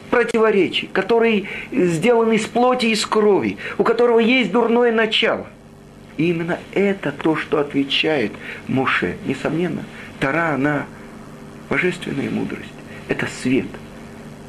противоречий, 0.09 0.89
который 0.91 1.47
сделан 1.71 2.31
из 2.31 2.45
плоти 2.45 2.87
и 2.87 2.91
из 2.91 3.05
крови, 3.05 3.57
у 3.77 3.83
которого 3.83 4.19
есть 4.19 4.51
дурное 4.51 4.91
начало. 4.91 5.47
И 6.17 6.29
именно 6.29 6.59
это 6.73 7.11
то, 7.11 7.35
что 7.35 7.59
отвечает 7.59 8.31
Моше. 8.67 9.15
Несомненно, 9.25 9.83
Тара, 10.19 10.53
она 10.55 10.85
божественная 11.69 12.29
мудрость. 12.29 12.73
Это 13.07 13.27
свет. 13.41 13.67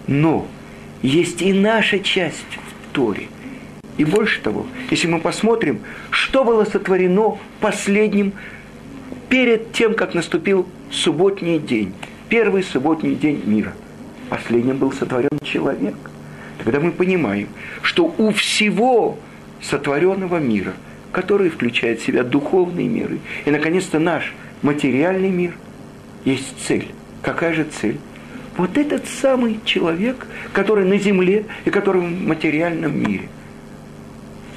Но 0.07 0.47
есть 1.03 1.43
и 1.43 1.53
наша 1.53 1.99
часть 1.99 2.59
в 2.59 2.95
Торе. 2.95 3.29
И 3.99 4.05
больше 4.05 4.41
того, 4.41 4.67
если 4.91 5.07
мы 5.07 5.21
посмотрим, 5.21 5.81
что 6.11 6.45
было 6.45 6.65
сотворено 6.65 7.39
последним 7.61 8.33
перед 9.29 9.73
тем, 9.73 9.95
как 9.95 10.15
наступил 10.15 10.67
субботний 10.91 11.59
день, 11.59 11.93
первый 12.29 12.63
субботний 12.63 13.15
день 13.15 13.43
мира– 13.45 13.75
последним 14.33 14.79
был 14.79 14.93
сотворен 14.93 15.39
человек. 15.45 15.95
Тогда 16.57 16.81
мы 16.81 16.91
понимаем, 16.91 17.49
что 17.83 18.15
у 18.17 18.31
всего 18.31 19.19
сотворенного 19.61 20.39
мира, 20.39 20.73
который 21.13 21.51
включает 21.51 22.01
в 22.01 22.07
себя 22.07 22.23
духовные 22.23 22.89
миры, 22.89 23.19
и, 23.45 23.51
наконец-то, 23.51 23.99
наш 23.99 24.33
материальный 24.63 25.29
мир, 25.29 25.53
есть 26.25 26.55
цель. 26.67 26.93
Какая 27.21 27.53
же 27.53 27.65
цель? 27.65 27.99
Вот 28.57 28.77
этот 28.77 29.07
самый 29.07 29.61
человек, 29.65 30.27
который 30.53 30.85
на 30.85 30.99
земле 30.99 31.47
и 31.65 31.71
который 31.71 32.03
в 32.03 32.27
материальном 32.27 32.99
мире. 32.99 33.29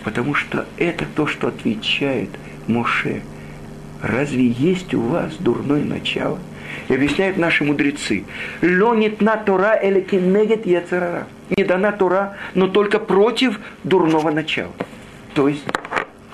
Потому 0.03 0.33
что 0.33 0.65
это 0.77 1.05
то, 1.15 1.27
что 1.27 1.47
отвечает 1.47 2.29
Моше. 2.67 3.21
Разве 4.01 4.47
есть 4.47 4.93
у 4.93 5.01
вас 5.01 5.35
дурное 5.39 5.83
начало? 5.83 6.39
И 6.89 6.93
объясняют 6.93 7.37
наши 7.37 7.63
мудрецы. 7.63 8.25
Лонит 8.61 9.21
на 9.21 9.37
Тора 9.37 9.75
или 9.75 10.01
кинегет 10.01 10.65
яцерара. 10.65 11.27
Не 11.55 11.63
дана 11.63 11.91
Тора, 11.91 12.35
но 12.53 12.67
только 12.67 12.99
против 12.99 13.59
дурного 13.83 14.29
начала. 14.31 14.73
То 15.33 15.47
есть, 15.47 15.63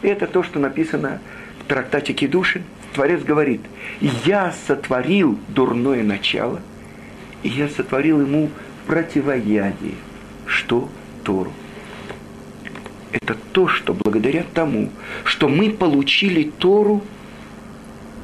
это 0.01 0.27
то, 0.27 0.43
что 0.43 0.59
написано 0.59 1.21
в 1.59 1.67
трактате 1.67 2.13
Кедушин. 2.13 2.63
Творец 2.93 3.23
говорит, 3.23 3.61
я 4.25 4.53
сотворил 4.67 5.39
дурное 5.47 6.03
начало, 6.03 6.59
и 7.43 7.49
я 7.49 7.67
сотворил 7.69 8.21
ему 8.21 8.49
противоядие. 8.87 9.95
Что? 10.45 10.89
Тору. 11.23 11.53
Это 13.11 13.35
то, 13.51 13.67
что 13.67 13.93
благодаря 13.93 14.43
тому, 14.53 14.89
что 15.23 15.47
мы 15.47 15.69
получили 15.71 16.51
Тору, 16.57 17.03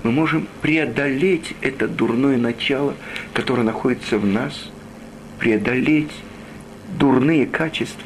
мы 0.04 0.12
можем 0.12 0.48
преодолеть 0.62 1.54
это 1.62 1.88
дурное 1.88 2.38
начало, 2.38 2.96
которое 3.34 3.64
находится 3.64 4.18
в 4.18 4.26
нас, 4.26 4.72
преодолеть 5.40 6.12
дурные 6.98 7.46
качества. 7.46 8.04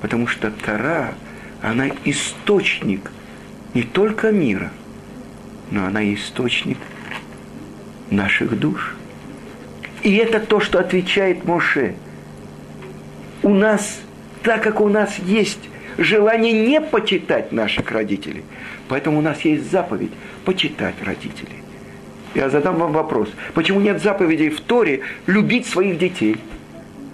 Потому 0.00 0.26
что 0.26 0.50
Тора, 0.50 1.14
она 1.62 1.88
источник 2.04 3.10
не 3.72 3.82
только 3.82 4.30
мира, 4.30 4.70
но 5.70 5.86
она 5.86 6.12
источник 6.12 6.78
наших 8.10 8.58
душ. 8.58 8.94
И 10.04 10.16
это 10.16 10.38
то, 10.38 10.60
что 10.60 10.78
отвечает 10.78 11.44
Моше. 11.46 11.94
У 13.42 13.48
нас, 13.48 14.00
так 14.42 14.62
как 14.62 14.80
у 14.80 14.88
нас 14.88 15.18
есть 15.18 15.70
желание 15.96 16.52
не 16.52 16.80
почитать 16.80 17.52
наших 17.52 17.90
родителей, 17.90 18.44
поэтому 18.88 19.18
у 19.18 19.22
нас 19.22 19.40
есть 19.40 19.70
заповедь 19.70 20.12
почитать 20.44 20.94
родителей. 21.02 21.56
Я 22.34 22.50
задам 22.50 22.76
вам 22.76 22.92
вопрос. 22.92 23.30
Почему 23.54 23.80
нет 23.80 24.02
заповедей 24.02 24.50
в 24.50 24.60
Торе 24.60 25.00
любить 25.26 25.66
своих 25.66 25.98
детей? 25.98 26.36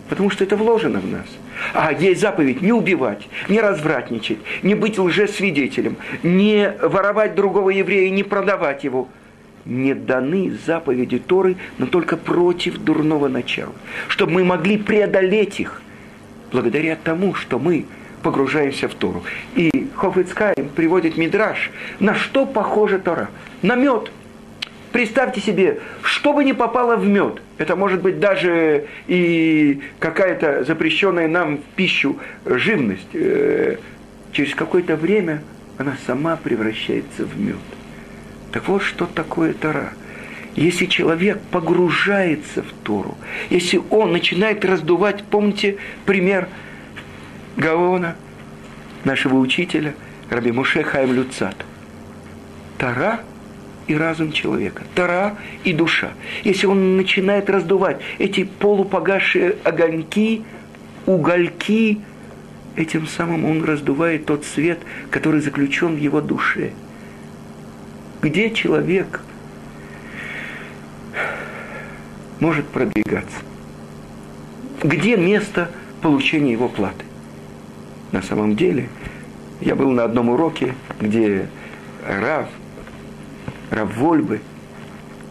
Потому 0.08 0.28
что 0.30 0.42
это 0.42 0.56
вложено 0.56 0.98
в 0.98 1.06
нас. 1.06 1.26
А 1.72 1.92
есть 1.92 2.20
заповедь 2.20 2.60
не 2.60 2.72
убивать, 2.72 3.28
не 3.48 3.60
развратничать, 3.60 4.38
не 4.64 4.74
быть 4.74 4.98
лжесвидетелем, 4.98 5.96
не 6.24 6.74
воровать 6.82 7.36
другого 7.36 7.70
еврея, 7.70 8.10
не 8.10 8.24
продавать 8.24 8.82
его– 8.82 9.08
не 9.64 9.94
даны 9.94 10.56
заповеди 10.66 11.18
Торы, 11.18 11.56
но 11.78 11.86
только 11.86 12.16
против 12.16 12.78
дурного 12.78 13.28
начала. 13.28 13.72
Чтобы 14.08 14.32
мы 14.32 14.44
могли 14.44 14.78
преодолеть 14.78 15.60
их 15.60 15.82
благодаря 16.52 16.96
тому, 16.96 17.34
что 17.34 17.58
мы 17.58 17.86
погружаемся 18.22 18.88
в 18.88 18.94
Тору. 18.94 19.22
И 19.54 19.88
Хофицкайм 19.94 20.68
приводит 20.74 21.16
Мидраш. 21.16 21.70
На 21.98 22.14
что 22.14 22.46
похожа 22.46 22.98
Тора? 22.98 23.30
На 23.62 23.74
мед. 23.74 24.10
Представьте 24.92 25.40
себе, 25.40 25.78
что 26.02 26.32
бы 26.32 26.44
ни 26.44 26.50
попало 26.50 26.96
в 26.96 27.06
мед, 27.06 27.40
это 27.58 27.76
может 27.76 28.02
быть 28.02 28.18
даже 28.18 28.86
и 29.06 29.80
какая-то 30.00 30.64
запрещенная 30.64 31.28
нам 31.28 31.58
в 31.58 31.62
пищу 31.76 32.18
живность, 32.44 33.14
э, 33.14 33.76
через 34.32 34.52
какое-то 34.56 34.96
время 34.96 35.42
она 35.78 35.96
сама 36.06 36.36
превращается 36.36 37.24
в 37.24 37.38
мед. 37.38 37.56
Так 38.52 38.66
вот, 38.68 38.82
что 38.82 39.06
такое 39.06 39.52
Тора. 39.52 39.92
Если 40.56 40.86
человек 40.86 41.40
погружается 41.52 42.62
в 42.62 42.72
Тору, 42.82 43.16
если 43.50 43.80
он 43.90 44.12
начинает 44.12 44.64
раздувать, 44.64 45.22
помните 45.22 45.76
пример 46.06 46.48
Гаона, 47.56 48.16
нашего 49.04 49.36
учителя, 49.36 49.94
Раби 50.28 50.50
Муше 50.50 50.82
Хайм 50.82 51.12
Люцат. 51.12 51.54
Тора 52.78 53.20
и 53.86 53.94
разум 53.94 54.32
человека, 54.32 54.82
Тора 54.94 55.36
и 55.62 55.72
душа. 55.72 56.10
Если 56.42 56.66
он 56.66 56.96
начинает 56.96 57.48
раздувать 57.48 58.00
эти 58.18 58.44
полупогасшие 58.44 59.56
огоньки, 59.62 60.42
угольки, 61.06 62.00
этим 62.74 63.06
самым 63.06 63.44
он 63.44 63.62
раздувает 63.64 64.26
тот 64.26 64.44
свет, 64.44 64.80
который 65.10 65.40
заключен 65.40 65.94
в 65.94 65.98
его 65.98 66.20
душе– 66.20 66.72
где 68.22 68.50
человек 68.50 69.20
может 72.38 72.66
продвигаться? 72.66 73.38
Где 74.82 75.16
место 75.16 75.70
получения 76.02 76.52
его 76.52 76.68
платы? 76.68 77.04
На 78.12 78.22
самом 78.22 78.56
деле, 78.56 78.88
я 79.60 79.74
был 79.74 79.90
на 79.90 80.04
одном 80.04 80.30
уроке, 80.30 80.74
где 81.00 81.48
Рав, 82.06 82.48
Рав 83.70 83.96
Вольбы, 83.96 84.40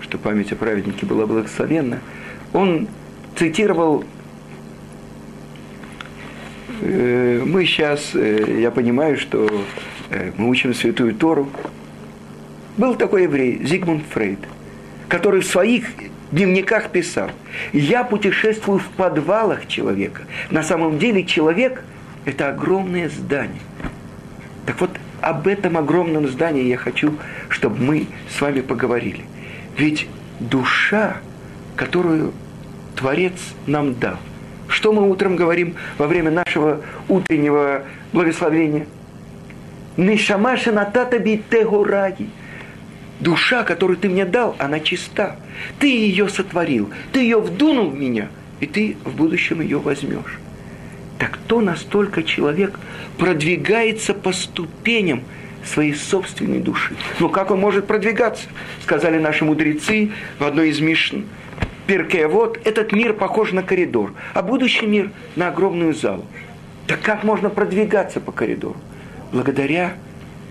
что 0.01 0.17
память 0.17 0.51
о 0.51 0.55
праведнике 0.55 1.05
была 1.05 1.25
благословенна, 1.25 1.99
он 2.53 2.87
цитировал 3.35 4.03
э, 6.81 7.43
мы 7.45 7.65
сейчас, 7.65 8.11
э, 8.13 8.59
я 8.61 8.71
понимаю, 8.71 9.17
что 9.17 9.49
э, 10.09 10.31
мы 10.37 10.49
учим 10.49 10.73
Святую 10.73 11.15
Тору, 11.15 11.49
был 12.79 12.95
такой 12.95 13.23
еврей, 13.23 13.59
Зигмунд 13.63 14.05
Фрейд, 14.09 14.39
который 15.09 15.41
в 15.41 15.45
своих 15.45 15.85
дневниках 16.31 16.89
писал, 16.89 17.29
я 17.73 18.03
путешествую 18.03 18.79
в 18.79 18.87
подвалах 18.87 19.67
человека. 19.67 20.21
На 20.49 20.63
самом 20.63 20.97
деле 20.97 21.25
человек– 21.25 21.83
это 22.25 22.49
огромное 22.49 23.09
здание. 23.09 23.61
Так 24.65 24.79
вот, 24.79 24.91
об 25.21 25.47
этом 25.47 25.77
огромном 25.77 26.27
здании 26.27 26.63
я 26.63 26.77
хочу, 26.77 27.15
чтобы 27.49 27.77
мы 27.83 28.07
с 28.29 28.39
вами 28.39 28.61
поговорили. 28.61 29.25
Ведь 29.77 30.07
душа, 30.39 31.17
которую 31.75 32.31
Творец 32.95 33.33
нам 33.67 33.95
дал, 33.95 34.17
что 34.67 34.93
мы 34.93 35.09
утром 35.09 35.35
говорим 35.35 35.75
во 35.97 36.07
время 36.07 36.31
нашего 36.31 36.81
утреннего 37.09 37.83
благословения? 38.13 38.85
Нишамаша 39.97 40.71
натата 40.71 41.19
битегураги 41.19 42.29
душа, 43.19 43.63
которую 43.63 43.97
ты 43.97 44.09
мне 44.09 44.25
дал, 44.25 44.55
она 44.59 44.79
чиста. 44.79 45.37
Ты 45.79 45.87
ее 45.87 46.29
сотворил, 46.29 46.89
ты 47.11 47.21
ее 47.21 47.39
вдунул 47.39 47.89
в 47.89 47.97
меня, 47.97 48.29
и 48.59 48.65
ты 48.65 48.97
в 49.03 49.15
будущем 49.15 49.61
ее 49.61 49.79
возьмешь. 49.79 50.39
Так 51.17 51.37
то 51.47 51.59
настолько 51.61 52.23
человек 52.23 52.79
продвигается 53.17 54.13
по 54.13 54.31
ступеням 54.31 55.23
своей 55.65 55.93
собственной 55.93 56.59
души. 56.59 56.95
Но 57.19 57.29
как 57.29 57.51
он 57.51 57.59
может 57.59 57.87
продвигаться? 57.87 58.47
Сказали 58.83 59.19
наши 59.19 59.43
мудрецы 59.43 60.11
в 60.39 60.43
одной 60.45 60.69
из 60.69 60.79
Мишн. 60.79 61.19
Перке, 61.87 62.27
вот 62.27 62.59
этот 62.65 62.93
мир 62.93 63.13
похож 63.13 63.51
на 63.51 63.63
коридор, 63.63 64.13
а 64.33 64.41
будущий 64.43 64.85
мир 64.85 65.11
на 65.35 65.47
огромную 65.49 65.93
залу. 65.93 66.25
Так 66.87 67.01
как 67.01 67.23
можно 67.23 67.49
продвигаться 67.49 68.19
по 68.21 68.31
коридору? 68.31 68.77
Благодаря 69.31 69.95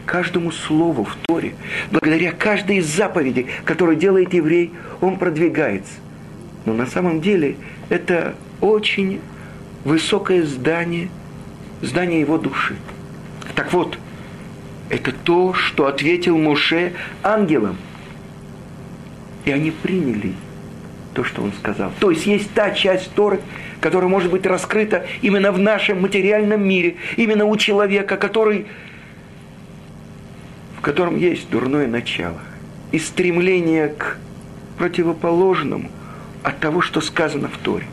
каждому 0.08 0.50
слову 0.50 1.04
в 1.04 1.16
Торе, 1.26 1.52
благодаря 1.92 2.32
каждой 2.32 2.78
из 2.78 2.86
заповедей, 2.86 3.46
которую 3.64 3.98
делает 3.98 4.32
еврей, 4.32 4.72
он 5.02 5.18
продвигается. 5.18 5.92
Но 6.64 6.72
на 6.72 6.86
самом 6.86 7.20
деле 7.20 7.56
это 7.90 8.34
очень 8.62 9.20
высокое 9.84 10.44
здание, 10.44 11.10
здание 11.82 12.20
его 12.20 12.38
души. 12.38 12.76
Так 13.54 13.72
вот, 13.72 13.98
это 14.88 15.12
то, 15.12 15.52
что 15.52 15.86
ответил 15.86 16.38
Моше 16.38 16.94
ангелам. 17.22 17.76
И 19.44 19.52
они 19.52 19.70
приняли 19.70 20.32
то, 21.12 21.22
что 21.22 21.42
он 21.42 21.52
сказал. 21.52 21.92
То 22.00 22.10
есть 22.10 22.26
есть 22.26 22.50
та 22.54 22.70
часть 22.70 23.12
Торы, 23.12 23.40
которая 23.80 24.08
может 24.08 24.30
быть 24.30 24.46
раскрыта 24.46 25.06
именно 25.20 25.52
в 25.52 25.58
нашем 25.58 26.00
материальном 26.00 26.66
мире, 26.66 26.96
именно 27.16 27.44
у 27.44 27.56
человека, 27.56 28.16
который 28.16 28.66
котором 30.88 31.18
есть 31.18 31.50
дурное 31.50 31.86
начало 31.86 32.38
и 32.92 32.98
стремление 32.98 33.88
к 33.88 34.16
противоположному 34.78 35.90
от 36.42 36.60
того, 36.60 36.80
что 36.80 37.02
сказано 37.02 37.48
в 37.48 37.58
Торе. 37.58 37.84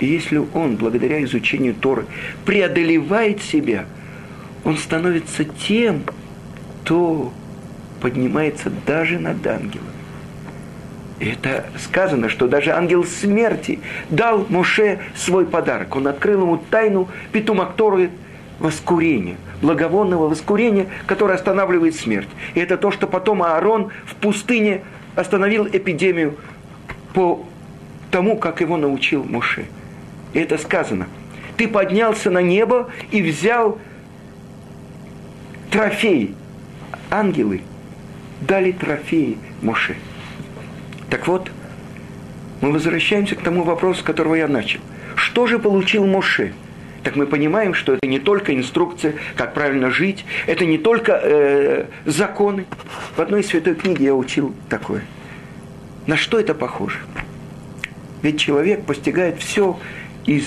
И 0.00 0.06
если 0.06 0.42
он, 0.54 0.74
благодаря 0.74 1.22
изучению 1.22 1.72
Торы, 1.72 2.06
преодолевает 2.44 3.40
себя, 3.42 3.84
он 4.64 4.76
становится 4.76 5.44
тем, 5.44 6.02
кто 6.82 7.32
поднимается 8.00 8.72
даже 8.84 9.20
над 9.20 9.46
ангелом. 9.46 9.86
И 11.20 11.26
это 11.26 11.66
сказано, 11.78 12.28
что 12.28 12.48
даже 12.48 12.72
ангел 12.72 13.04
смерти 13.04 13.78
дал 14.10 14.46
Моше 14.48 14.98
свой 15.14 15.46
подарок. 15.46 15.94
Он 15.94 16.08
открыл 16.08 16.40
ему 16.42 16.60
тайну 16.70 17.08
Петумакторы 17.30 18.10
воскурения– 18.60 19.36
благовонного 19.60 20.28
воскурения, 20.28 20.86
которое 21.06 21.34
останавливает 21.34 21.94
смерть. 21.94 22.28
И 22.54 22.60
это 22.60 22.76
то, 22.76 22.90
что 22.90 23.06
потом 23.06 23.42
Аарон 23.42 23.90
в 24.06 24.14
пустыне 24.16 24.82
остановил 25.16 25.66
эпидемию 25.66 26.36
по 27.12 27.44
тому, 28.10 28.36
как 28.36 28.60
его 28.60 28.76
научил 28.76 29.24
Муше. 29.24 29.66
И 30.32 30.38
это 30.38 30.58
сказано. 30.58 31.08
Ты 31.56 31.68
поднялся 31.68 32.30
на 32.30 32.40
небо 32.40 32.90
и 33.10 33.22
взял 33.22 33.78
трофей. 35.70 36.34
Ангелы 37.10 37.62
дали 38.40 38.72
трофеи 38.72 39.36
Муше. 39.62 39.96
Так 41.10 41.26
вот, 41.26 41.50
мы 42.60 42.72
возвращаемся 42.72 43.34
к 43.34 43.40
тому 43.40 43.64
вопросу, 43.64 44.00
с 44.00 44.02
которого 44.02 44.36
я 44.36 44.46
начал. 44.46 44.80
Что 45.16 45.46
же 45.46 45.58
получил 45.58 46.06
Моше? 46.06 46.52
Так 47.02 47.16
мы 47.16 47.26
понимаем, 47.26 47.72
что 47.72 47.94
это 47.94 48.06
не 48.06 48.18
только 48.18 48.54
инструкция, 48.54 49.14
как 49.36 49.54
правильно 49.54 49.90
жить, 49.90 50.24
это 50.46 50.66
не 50.66 50.76
только 50.76 51.18
э, 51.22 51.86
законы. 52.04 52.66
В 53.16 53.20
одной 53.20 53.42
святой 53.42 53.74
книге 53.74 54.06
я 54.06 54.14
учил 54.14 54.54
такое. 54.68 55.02
На 56.06 56.16
что 56.16 56.38
это 56.38 56.54
похоже? 56.54 56.98
Ведь 58.22 58.38
человек 58.38 58.84
постигает 58.84 59.38
все 59.38 59.78
из 60.26 60.46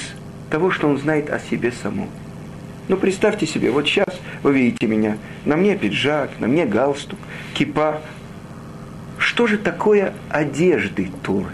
того, 0.52 0.70
что 0.70 0.88
он 0.88 1.00
знает 1.00 1.32
о 1.32 1.40
себе 1.40 1.72
самом. 1.72 2.10
Ну, 2.88 2.98
представьте 2.98 3.48
себе, 3.48 3.72
вот 3.72 3.88
сейчас 3.88 4.20
вы 4.44 4.54
видите 4.54 4.86
меня, 4.88 5.18
на 5.46 5.56
мне 5.56 5.76
пиджак, 5.76 6.32
на 6.40 6.48
мне 6.48 6.66
галстук, 6.66 7.18
кипа. 7.54 8.02
Что 9.18 9.48
же 9.48 9.58
такое 9.58 10.14
одежды 10.30 11.10
Туры? 11.24 11.50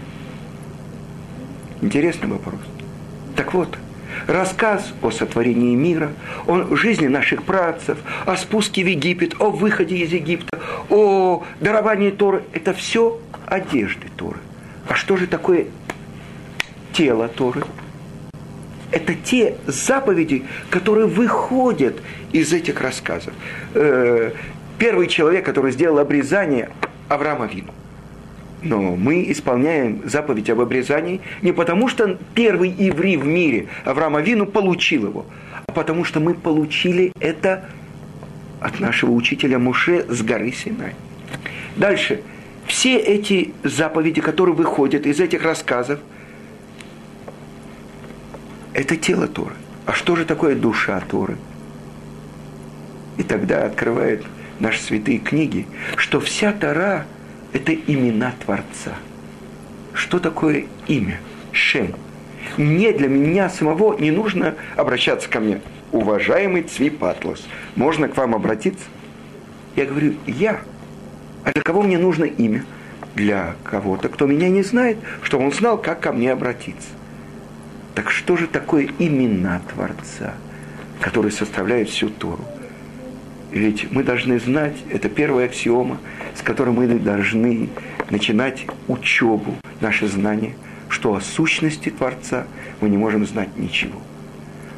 Интересный 1.80 2.28
вопрос. 2.28 2.60
Так 3.36 3.54
вот, 3.54 3.78
рассказ 4.30 4.92
о 5.02 5.10
сотворении 5.10 5.74
мира, 5.74 6.12
о 6.46 6.76
жизни 6.76 7.06
наших 7.06 7.42
працев, 7.42 7.98
о 8.26 8.36
спуске 8.36 8.82
в 8.84 8.86
Египет, 8.86 9.34
о 9.40 9.50
выходе 9.50 9.96
из 9.96 10.12
Египта, 10.12 10.58
о 10.88 11.44
даровании 11.60 12.10
Торы– 12.10 12.42
это 12.52 12.72
все 12.72 13.18
одежды 13.46 14.06
Торы. 14.16 14.38
А 14.88 14.94
что 14.94 15.16
же 15.16 15.26
такое 15.26 15.66
тело 16.92 17.28
Торы? 17.28 17.64
Это 18.92 19.14
те 19.14 19.56
заповеди, 19.66 20.44
которые 20.68 21.06
выходят 21.06 22.00
из 22.32 22.52
этих 22.52 22.80
рассказов. 22.80 23.32
Э, 23.74 24.32
первый 24.78 25.06
человек, 25.06 25.44
который 25.44 25.70
сделал 25.72 25.98
обрезание, 25.98 26.70
Авраам 27.08 27.42
Авину. 27.42 27.72
Но 28.62 28.94
мы 28.96 29.30
исполняем 29.30 30.02
заповедь 30.04 30.50
об 30.50 30.60
обрезании 30.60 31.20
не 31.40 31.52
потому, 31.52 31.88
что 31.88 32.18
первый 32.34 32.68
еврей 32.70 33.16
в 33.16 33.24
мире, 33.24 33.68
Авраам 33.84 34.16
Авину, 34.16 34.46
получил 34.46 35.06
его, 35.06 35.26
а 35.66 35.72
потому 35.72 36.04
что 36.04 36.20
мы 36.20 36.34
получили 36.34 37.12
это 37.20 37.70
от 38.60 38.78
нашего 38.78 39.12
учителя 39.12 39.58
Муше 39.58 40.04
с 40.08 40.22
горы 40.22 40.52
Синай. 40.52 40.94
Дальше. 41.76 42.20
Все 42.66 42.98
эти 42.98 43.52
заповеди, 43.64 44.20
которые 44.20 44.54
выходят 44.54 45.04
из 45.04 45.18
этих 45.18 45.42
рассказов, 45.42 45.98
это 48.74 48.96
тело 48.96 49.26
Торы. 49.26 49.54
А 49.86 49.92
что 49.92 50.14
же 50.14 50.24
такое 50.24 50.54
душа 50.54 51.00
Торы? 51.00 51.36
И 53.16 53.24
тогда 53.24 53.64
открывает 53.64 54.24
наши 54.60 54.80
святые 54.80 55.18
книги, 55.18 55.66
что 55.96 56.20
вся 56.20 56.52
Тора– 56.52 57.06
это 57.52 57.74
имена 57.74 58.34
Творца. 58.44 58.94
Что 59.92 60.18
такое 60.18 60.66
имя? 60.86 61.20
Шем. 61.52 61.94
Мне, 62.56 62.92
для 62.92 63.08
меня 63.08 63.48
самого 63.48 63.98
не 63.98 64.10
нужно 64.10 64.54
обращаться 64.76 65.28
ко 65.28 65.40
мне. 65.40 65.60
Уважаемый 65.92 66.62
Цвипатлос, 66.62 67.46
можно 67.74 68.08
к 68.08 68.16
вам 68.16 68.34
обратиться? 68.34 68.84
Я 69.76 69.86
говорю, 69.86 70.14
я. 70.26 70.60
А 71.44 71.52
для 71.52 71.62
кого 71.62 71.82
мне 71.82 71.98
нужно 71.98 72.24
имя? 72.24 72.64
Для 73.14 73.56
кого-то, 73.64 74.08
кто 74.08 74.26
меня 74.26 74.48
не 74.48 74.62
знает, 74.62 74.98
чтобы 75.22 75.44
он 75.44 75.52
знал, 75.52 75.78
как 75.78 76.00
ко 76.00 76.12
мне 76.12 76.30
обратиться. 76.32 76.88
Так 77.94 78.10
что 78.10 78.36
же 78.36 78.46
такое 78.46 78.88
имена 78.98 79.60
Творца, 79.72 80.34
которые 81.00 81.32
составляют 81.32 81.88
всю 81.88 82.08
Тору? 82.08 82.44
Ведь 83.50 83.90
мы 83.90 84.04
должны 84.04 84.38
знать, 84.38 84.76
это 84.90 85.08
первая 85.08 85.46
аксиома, 85.46 85.98
с 86.36 86.42
которой 86.42 86.70
мы 86.70 86.86
должны 86.86 87.68
начинать 88.08 88.66
учебу, 88.86 89.56
наше 89.80 90.06
знание, 90.06 90.54
что 90.88 91.14
о 91.14 91.20
сущности 91.20 91.88
Творца 91.88 92.46
мы 92.80 92.88
не 92.88 92.96
можем 92.96 93.26
знать 93.26 93.56
ничего. 93.56 94.00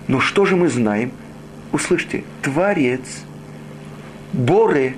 Но 0.08 0.20
что 0.20 0.46
же 0.46 0.56
мы 0.56 0.68
знаем? 0.68 1.12
Услышьте, 1.70 2.24
Творец, 2.40 3.24
Боре, 4.32 4.94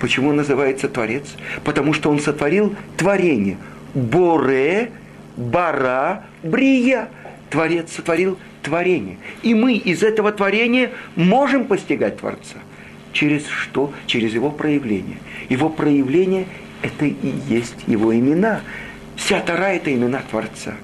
почему 0.00 0.30
он 0.30 0.36
называется 0.36 0.88
Творец? 0.88 1.34
Потому 1.64 1.94
что 1.94 2.10
он 2.10 2.20
сотворил 2.20 2.76
творение. 2.98 3.56
Боре, 3.94 4.90
Бара, 5.36 6.24
Брия. 6.42 7.08
Творец 7.48 7.92
сотворил 7.92 8.38
творение. 8.62 9.16
И 9.42 9.54
мы 9.54 9.74
из 9.74 10.02
этого 10.02 10.32
творения 10.32 10.90
можем 11.16 11.64
постигать 11.64 12.18
Творца– 12.18 12.58
Через 13.14 13.46
что? 13.46 13.92
Через 14.06 14.34
его 14.34 14.50
проявление. 14.50 15.18
Его 15.48 15.70
проявление– 15.70 16.46
это 16.82 17.06
и 17.06 17.34
есть 17.48 17.76
его 17.86 18.14
имена. 18.14 18.60
Вся 19.16 19.40
Тара– 19.40 19.68
это 19.74 19.94
имена 19.94 20.20
Творца. 20.28 20.74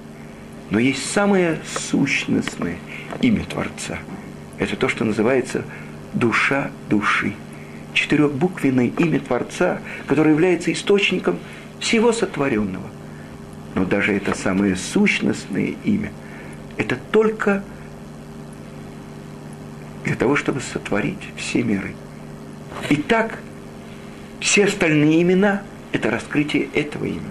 Но 0.70 0.78
есть 0.78 1.10
самое 1.10 1.58
сущностное 1.66 2.78
имя 3.20 3.44
Творца. 3.44 3.98
Это 4.58 4.76
то, 4.76 4.88
что 4.88 5.04
называется 5.04 5.64
душа 6.14 6.70
души. 6.88 7.34
Четырехбуквенное 7.94 8.92
имя 8.96 9.18
Творца, 9.18 9.80
которое 10.06 10.30
является 10.30 10.72
источником 10.72 11.36
всего 11.80 12.12
сотворенного. 12.12 12.86
Но 13.74 13.84
даже 13.84 14.12
это 14.12 14.36
самое 14.36 14.76
сущностное 14.76 15.74
имя, 15.82 16.12
это 16.76 16.96
только 17.10 17.64
для 20.04 20.14
того, 20.14 20.36
чтобы 20.36 20.60
сотворить 20.60 21.18
все 21.36 21.64
миры. 21.64 21.94
Итак, 22.90 23.38
все 24.40 24.64
остальные 24.64 25.22
имена– 25.22 25.62
это 25.92 26.10
раскрытие 26.10 26.68
этого 26.74 27.04
имени. 27.04 27.22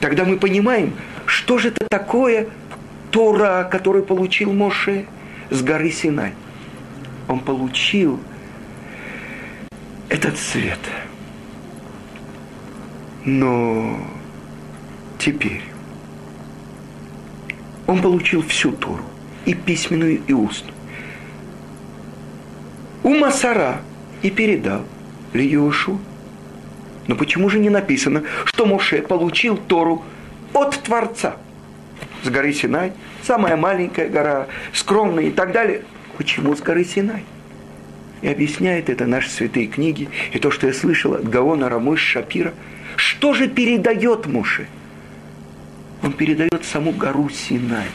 Тогда 0.00 0.24
мы 0.24 0.38
понимаем, 0.38 0.94
что 1.26 1.58
же 1.58 1.68
это 1.68 1.86
такое 1.88 2.48
Тора, 3.10 3.68
который 3.70 4.02
получил 4.02 4.52
Моше 4.52 5.06
с 5.50 5.62
горы 5.62 5.90
Синай. 5.90 6.32
Он 7.28 7.40
получил 7.40 8.20
этот 10.08 10.36
цвет. 10.38 10.78
Но 13.24 13.98
теперь 15.18 15.62
он 17.86 18.00
получил 18.02 18.42
всю 18.42 18.72
Тору, 18.72 19.04
и 19.44 19.54
письменную, 19.54 20.20
и 20.26 20.32
устную. 20.32 20.74
У 23.02 23.14
Масара 23.14 23.80
и 24.24 24.30
передал 24.30 24.82
ли 25.34 25.46
Иошу. 25.54 26.00
Но 27.06 27.14
почему 27.14 27.50
же 27.50 27.60
не 27.60 27.68
написано, 27.68 28.24
что 28.46 28.64
Моше 28.64 29.02
получил 29.02 29.58
Тору 29.58 30.02
от 30.54 30.82
Творца? 30.82 31.36
С 32.22 32.30
горы 32.30 32.54
Синай, 32.54 32.92
самая 33.22 33.56
маленькая 33.56 34.08
гора, 34.08 34.46
скромная 34.72 35.24
и 35.24 35.30
так 35.30 35.52
далее. 35.52 35.82
Почему 36.16 36.56
с 36.56 36.60
горы 36.60 36.84
Синай? 36.84 37.22
И 38.22 38.28
объясняет 38.28 38.88
это 38.88 39.04
наши 39.04 39.28
святые 39.28 39.66
книги, 39.66 40.08
и 40.32 40.38
то, 40.38 40.50
что 40.50 40.66
я 40.66 40.72
слышал 40.72 41.12
от 41.12 41.28
Гаона 41.28 41.68
Рамыш 41.68 42.00
Шапира. 42.00 42.54
Что 42.96 43.34
же 43.34 43.48
передает 43.48 44.24
Моше? 44.24 44.66
Он 46.02 46.12
передает 46.12 46.64
саму 46.64 46.92
гору 46.92 47.28
Синай. 47.28 47.88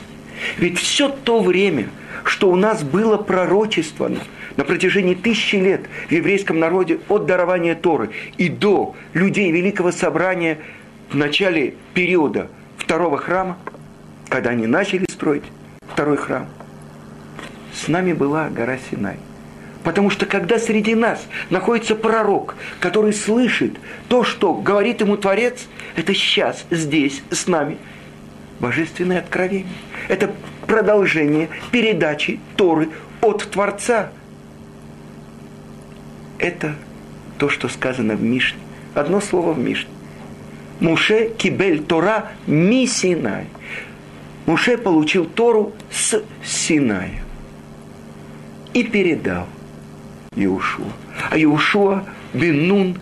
Ведь 0.58 0.80
все 0.80 1.10
то 1.10 1.41
время, 1.41 1.89
что 2.23 2.49
у 2.49 2.56
нас 2.56 2.84
было 2.84 3.17
пророчествовано– 3.17 4.19
на 4.60 4.65
протяжении 4.65 5.15
тысячи 5.15 5.56
лет 5.56 5.86
в 6.10 6.12
еврейском 6.12 6.60
народе 6.60 6.99
от 7.08 7.25
дарования 7.25 7.75
Торы 7.75 8.10
и 8.38 8.49
до 8.49 8.93
людей 9.13 9.54
Великого 9.54 9.93
Собрания 9.93 10.58
в 11.10 11.15
начале 11.15 11.75
периода 11.93 12.49
второго 12.75 13.17
храма, 13.17 13.58
когда 14.28 14.49
они 14.49 14.67
начали 14.67 15.06
строить 15.10 15.43
второй 15.88 16.17
храм, 16.17 16.45
с 17.73 17.88
нами 17.88 18.12
была 18.12 18.49
гора 18.49 18.78
Синай. 18.91 19.15
Потому 19.86 20.10
что 20.10 20.25
когда 20.25 20.60
среди 20.60 20.93
нас 20.93 21.25
находится 21.49 21.95
пророк, 21.95 22.58
который 22.82 23.13
слышит 23.13 23.78
то, 24.10 24.25
что 24.25 24.54
говорит 24.54 24.99
ему 24.99 25.15
Творец, 25.15 25.67
это 25.95 26.13
сейчас, 26.13 26.65
здесь, 26.69 27.23
с 27.32 27.47
нами. 27.47 27.78
Божественное 28.59 29.19
откровение. 29.19 29.73
Это 30.07 30.31
продолжение 30.67 31.49
передачи 31.71 32.39
Торы 32.55 32.89
от 33.21 33.43
Творца 33.49 34.11
это 36.39 36.75
то, 37.37 37.49
что 37.49 37.67
сказано 37.67 38.15
в 38.15 38.23
Мишне. 38.23 38.59
Одно 38.95 39.21
слово 39.21 39.53
в 39.53 39.59
Мишне. 39.59 39.91
Муше 40.79 41.29
кибель 41.37 41.83
Тора 41.83 42.31
ми 42.47 42.87
Синай. 42.87 43.47
Муше 44.45 44.77
получил 44.77 45.25
Тору 45.25 45.73
с 45.91 46.23
Синая 46.43 47.21
и 48.73 48.83
передал 48.83 49.47
Иушуа. 50.35 50.85
А 51.29 51.37
Иушуа 51.37 52.05
Беннун, 52.33 52.97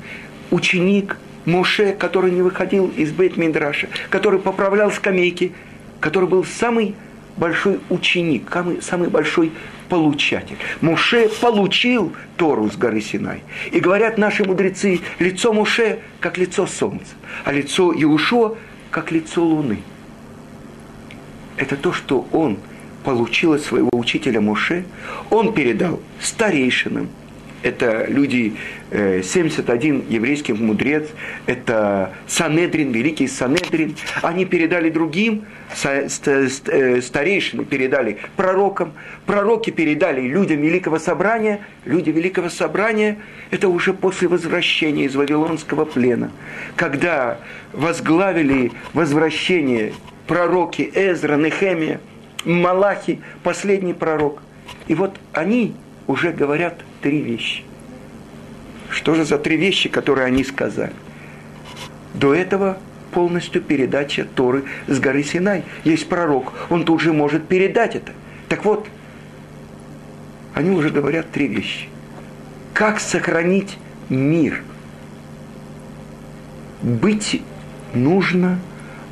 ученик 0.49 1.17
Муше, 1.47 1.93
который 1.93 2.31
не 2.31 2.41
выходил 2.41 2.89
из 2.89 3.11
бейт 3.11 3.37
Мидраша, 3.37 3.87
который 4.09 4.37
поправлял 4.37 4.91
скамейки, 4.91 5.53
который 6.01 6.27
был 6.27 6.43
самый 6.43 6.93
большой 7.37 7.79
ученик, 7.89 8.49
самый, 8.51 8.81
самый 8.81 9.09
большой 9.09 9.53
получатель. 9.87 10.57
Муше 10.81 11.29
получил 11.39 12.13
Тору 12.35 12.69
с 12.69 12.75
горы 12.75 12.99
Синай. 12.99 13.43
И 13.71 13.79
говорят 13.79 14.17
наши 14.17 14.43
мудрецы, 14.43 14.99
лицо 15.19 15.53
Муше 15.53 15.99
как 16.19 16.37
лицо 16.37 16.67
солнца, 16.67 17.15
а 17.45 17.53
лицо 17.53 17.93
Иушуа 17.93 18.57
как 18.91 19.11
лицо 19.11 19.41
Луны. 19.41 19.79
Это 21.55 21.77
то, 21.77 21.93
что 21.93 22.27
он 22.33 22.57
получил 23.05 23.53
от 23.53 23.61
своего 23.61 23.89
учителя 23.93 24.41
Моше, 24.41 24.83
он 25.29 25.53
передал 25.53 26.01
старейшинам, 26.19 27.07
это 27.63 28.05
люди, 28.07 28.55
71 28.91 29.99
э, 29.99 30.13
еврейский 30.13 30.53
мудрец, 30.53 31.09
это 31.45 32.13
Санедрин, 32.27 32.91
великий 32.91 33.27
Санедрин. 33.27 33.95
Они 34.21 34.45
передали 34.45 34.89
другим, 34.89 35.45
э, 35.83 36.07
старейшины 37.01 37.65
передали 37.65 38.17
пророкам, 38.35 38.93
пророки 39.25 39.71
передали 39.71 40.21
людям 40.21 40.61
Великого 40.61 40.99
Собрания. 40.99 41.61
Люди 41.85 42.09
Великого 42.09 42.49
Собрания– 42.49 43.17
это 43.51 43.69
уже 43.69 43.93
после 43.93 44.27
возвращения 44.27 45.05
из 45.05 45.15
Вавилонского 45.15 45.85
плена, 45.85 46.31
когда 46.75 47.39
возглавили 47.73 48.71
возвращение 48.93 49.93
пророки 50.27 50.89
Эзра, 50.93 51.37
Нехемия, 51.37 51.99
Малахи, 52.45 53.19
последний 53.43 53.93
пророк. 53.93 54.41
И 54.87 54.95
вот 54.95 55.17
они 55.33 55.75
уже 56.07 56.31
говорят 56.31 56.81
три 57.01 57.21
вещи. 57.21 57.63
Что 58.89 59.15
же 59.15 59.25
за 59.25 59.37
три 59.37 59.57
вещи, 59.57 59.89
которые 59.89 60.25
они 60.25 60.43
сказали? 60.43 60.93
До 62.13 62.33
этого 62.33 62.77
полностью 63.11 63.61
передача 63.61 64.25
Торы 64.35 64.63
с 64.87 64.99
горы 64.99 65.23
Синай. 65.23 65.63
Есть 65.83 66.07
пророк, 66.07 66.53
он 66.69 66.85
тут 66.85 67.01
же 67.01 67.13
может 67.13 67.47
передать 67.47 67.95
это. 67.95 68.13
Так 68.49 68.65
вот, 68.65 68.87
они 70.53 70.71
уже 70.71 70.89
говорят 70.89 71.31
три 71.31 71.47
вещи. 71.47 71.89
Как 72.73 72.99
сохранить 72.99 73.77
мир? 74.09 74.63
Быть 76.81 77.41
нужно 77.93 78.59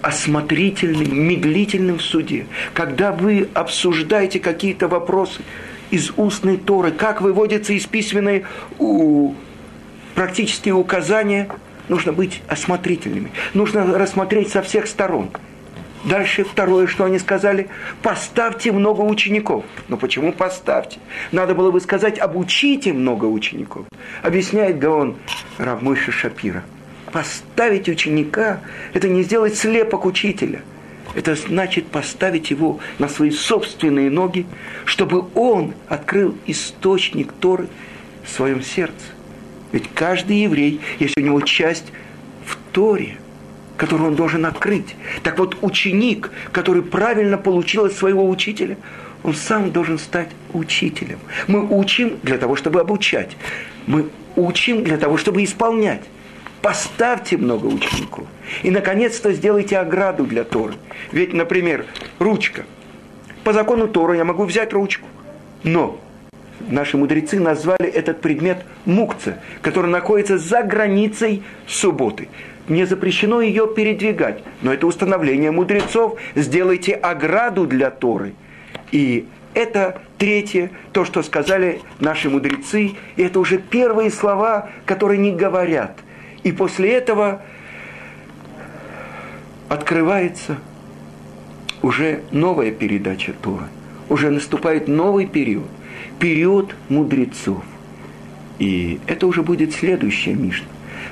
осмотрительным, 0.02 1.19
медлительным 1.28 1.98
в 1.98 2.04
суде. 2.04 2.45
Когда 2.74 3.12
вы 3.12 3.50
обсуждаете 3.56 4.39
какие-то 4.39 4.88
вопросы, 4.88 5.41
из 5.91 6.12
устной 6.17 6.58
Торы, 6.58 6.91
как 6.91 7.21
выводятся 7.21 7.74
из 7.74 7.86
письменной 7.86 8.45
у, 8.80 9.34
практические 10.13 10.74
указания, 10.74 11.50
нужно 11.89 12.13
быть 12.13 12.41
осмотрительными. 12.48 13.32
Нужно 13.54 13.98
рассмотреть 13.98 14.50
со 14.50 14.62
всех 14.62 14.88
сторон. 14.88 15.30
Дальше 16.04 16.43
второе, 16.43 16.86
что 16.86 17.06
они 17.06 17.17
сказали, 17.17 17.67
поставьте 18.04 18.71
много 18.71 19.02
учеников. 19.02 19.65
Но 19.88 19.98
почему 19.98 20.32
поставьте? 20.32 21.00
Надо 21.32 21.56
было 21.56 21.71
бы 21.71 21.82
сказать, 21.82 22.19
обучите 22.19 22.93
много 22.93 23.26
учеников. 23.26 23.88
Объясняет 24.21 24.78
Гаон 24.78 25.15
Равмыша 25.58 26.12
Шапира. 26.12 26.63
Поставить 27.12 27.89
ученика– 27.89 28.60
это 28.93 29.10
не 29.10 29.24
сделать 29.24 29.58
слепок 29.58 30.06
учителя– 30.06 30.62
это 31.15 31.36
значит 31.36 31.88
поставить 31.88 32.51
его 32.51 32.80
на 32.99 33.08
свои 33.08 33.32
собственные 33.32 34.12
ноги, 34.12 34.45
чтобы 34.84 35.25
он 35.34 35.73
открыл 35.88 36.38
источник 36.45 37.32
Торы 37.32 37.67
в 38.23 38.30
своем 38.30 38.62
сердце. 38.62 39.06
Ведь 39.71 39.89
каждый 39.93 40.41
еврей, 40.41 40.82
есть 40.99 41.17
у 41.17 41.21
него 41.21 41.41
часть 41.41 41.91
в 42.45 42.58
Торе, 42.71 43.17
которую 43.78 44.10
он 44.10 44.15
должен 44.15 44.45
открыть. 44.45 44.95
Так 45.23 45.39
вот, 45.39 45.58
ученик, 45.62 46.32
который 46.51 46.82
правильно 46.82 47.38
получил 47.38 47.86
от 47.86 47.93
своего 47.93 48.30
учителя, 48.30 48.78
он 49.23 49.34
сам 49.34 49.71
должен 49.71 49.97
стать 49.97 50.30
учителем. 50.54 51.19
Мы 51.47 51.65
учим 51.65 52.19
для 52.23 52.38
того, 52.38 52.56
чтобы 52.56 52.80
обучать. 52.80 53.36
Мы 53.88 54.10
учим 54.36 54.84
для 54.84 54.97
того, 54.97 55.17
чтобы 55.17 55.43
исполнять 55.43 56.01
поставьте 56.65 57.38
много 57.38 57.67
учеников. 57.67 58.25
И, 58.63 58.71
наконец-то, 58.71 59.32
сделайте 59.34 59.78
ограду 59.78 60.23
для 60.23 60.43
Торы. 60.43 60.73
Ведь, 61.12 61.32
например, 61.32 61.86
ручка. 62.17 62.63
По 63.43 63.54
закону 63.54 63.88
Торы 63.88 64.17
я 64.17 64.25
могу 64.25 64.45
взять 64.45 64.73
ручку. 64.73 65.08
Но 65.62 66.01
наши 66.67 66.97
мудрецы 66.97 67.39
назвали 67.39 67.88
этот 67.88 68.19
предмет 68.19 68.65
мукца, 68.86 69.43
который 69.62 69.91
находится 69.91 70.39
за 70.39 70.63
границей 70.63 71.43
субботы. 71.67 72.30
Не 72.67 72.86
запрещено 72.86 73.41
ее 73.41 73.67
передвигать, 73.67 74.41
но 74.63 74.73
это 74.73 74.88
установление 74.88 75.51
мудрецов. 75.51 76.19
Сделайте 76.34 76.93
ограду 76.93 77.67
для 77.67 77.91
Торы. 77.91 78.34
И 78.91 79.28
это 79.54 80.01
третье, 80.17 80.71
то, 80.93 81.06
что 81.06 81.21
сказали 81.21 81.82
наши 81.99 82.28
мудрецы, 82.28 82.93
и 83.17 83.21
это 83.21 83.39
уже 83.39 83.60
первые 83.60 84.10
слова, 84.10 84.71
которые 84.88 85.19
не 85.19 85.32
говорят. 85.32 85.99
И 86.45 86.51
после 86.51 86.93
этого 86.93 87.41
открывается 89.67 90.60
уже 91.81 92.21
новая 92.31 92.71
передача 92.71 93.34
Торы. 93.41 93.65
Уже 94.10 94.29
наступает 94.29 94.88
новый 94.88 95.25
период. 95.25 95.65
Период 96.19 96.75
мудрецов. 96.88 97.63
И 98.60 98.99
это 99.08 99.25
уже 99.25 99.41
будет 99.41 99.73
следующая 99.73 100.36
Мишна. 100.36 100.67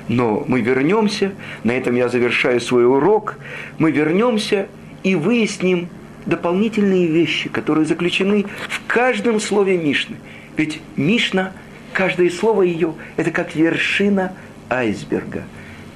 Но 0.06 0.44
мы 0.46 0.60
вернемся, 0.60 1.32
на 1.64 1.72
этом 1.72 1.96
я 1.96 2.08
завершаю 2.08 2.60
свой 2.60 2.86
урок, 2.86 3.36
мы 3.78 3.90
вернемся 3.90 4.68
и 5.02 5.16
выясним 5.16 5.88
дополнительные 6.26 7.08
вещи, 7.08 7.48
которые 7.48 7.86
заключены 7.86 8.46
в 8.68 8.86
каждом 8.86 9.40
слове 9.40 9.78
Мишны. 9.78 10.16
Ведь 10.56 10.80
Мишна, 10.94 11.52
каждое 11.92 12.30
слово 12.30 12.62
ее, 12.62 12.94
это 13.16 13.32
как 13.32 13.56
вершина 13.56 14.32
айсберга. 14.70 15.44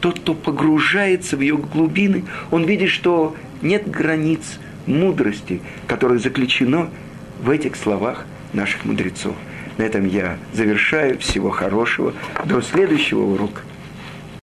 Тот, 0.00 0.20
кто 0.20 0.34
погружается 0.34 1.36
в 1.36 1.40
ее 1.40 1.56
глубины, 1.56 2.24
он 2.50 2.64
видит, 2.64 2.90
что 2.90 3.34
нет 3.62 3.90
границ 3.90 4.58
мудрости, 4.86 5.60
которая 5.86 6.18
заключена 6.18 6.90
в 7.40 7.50
этих 7.50 7.76
словах 7.76 8.26
наших 8.52 8.84
мудрецов. 8.84 9.34
На 9.76 9.82
этом 9.82 10.06
я 10.06 10.38
завершаю. 10.52 11.18
Всего 11.18 11.50
хорошего. 11.50 12.12
До 12.44 12.60
следующего 12.62 13.22
урока. 13.22 13.62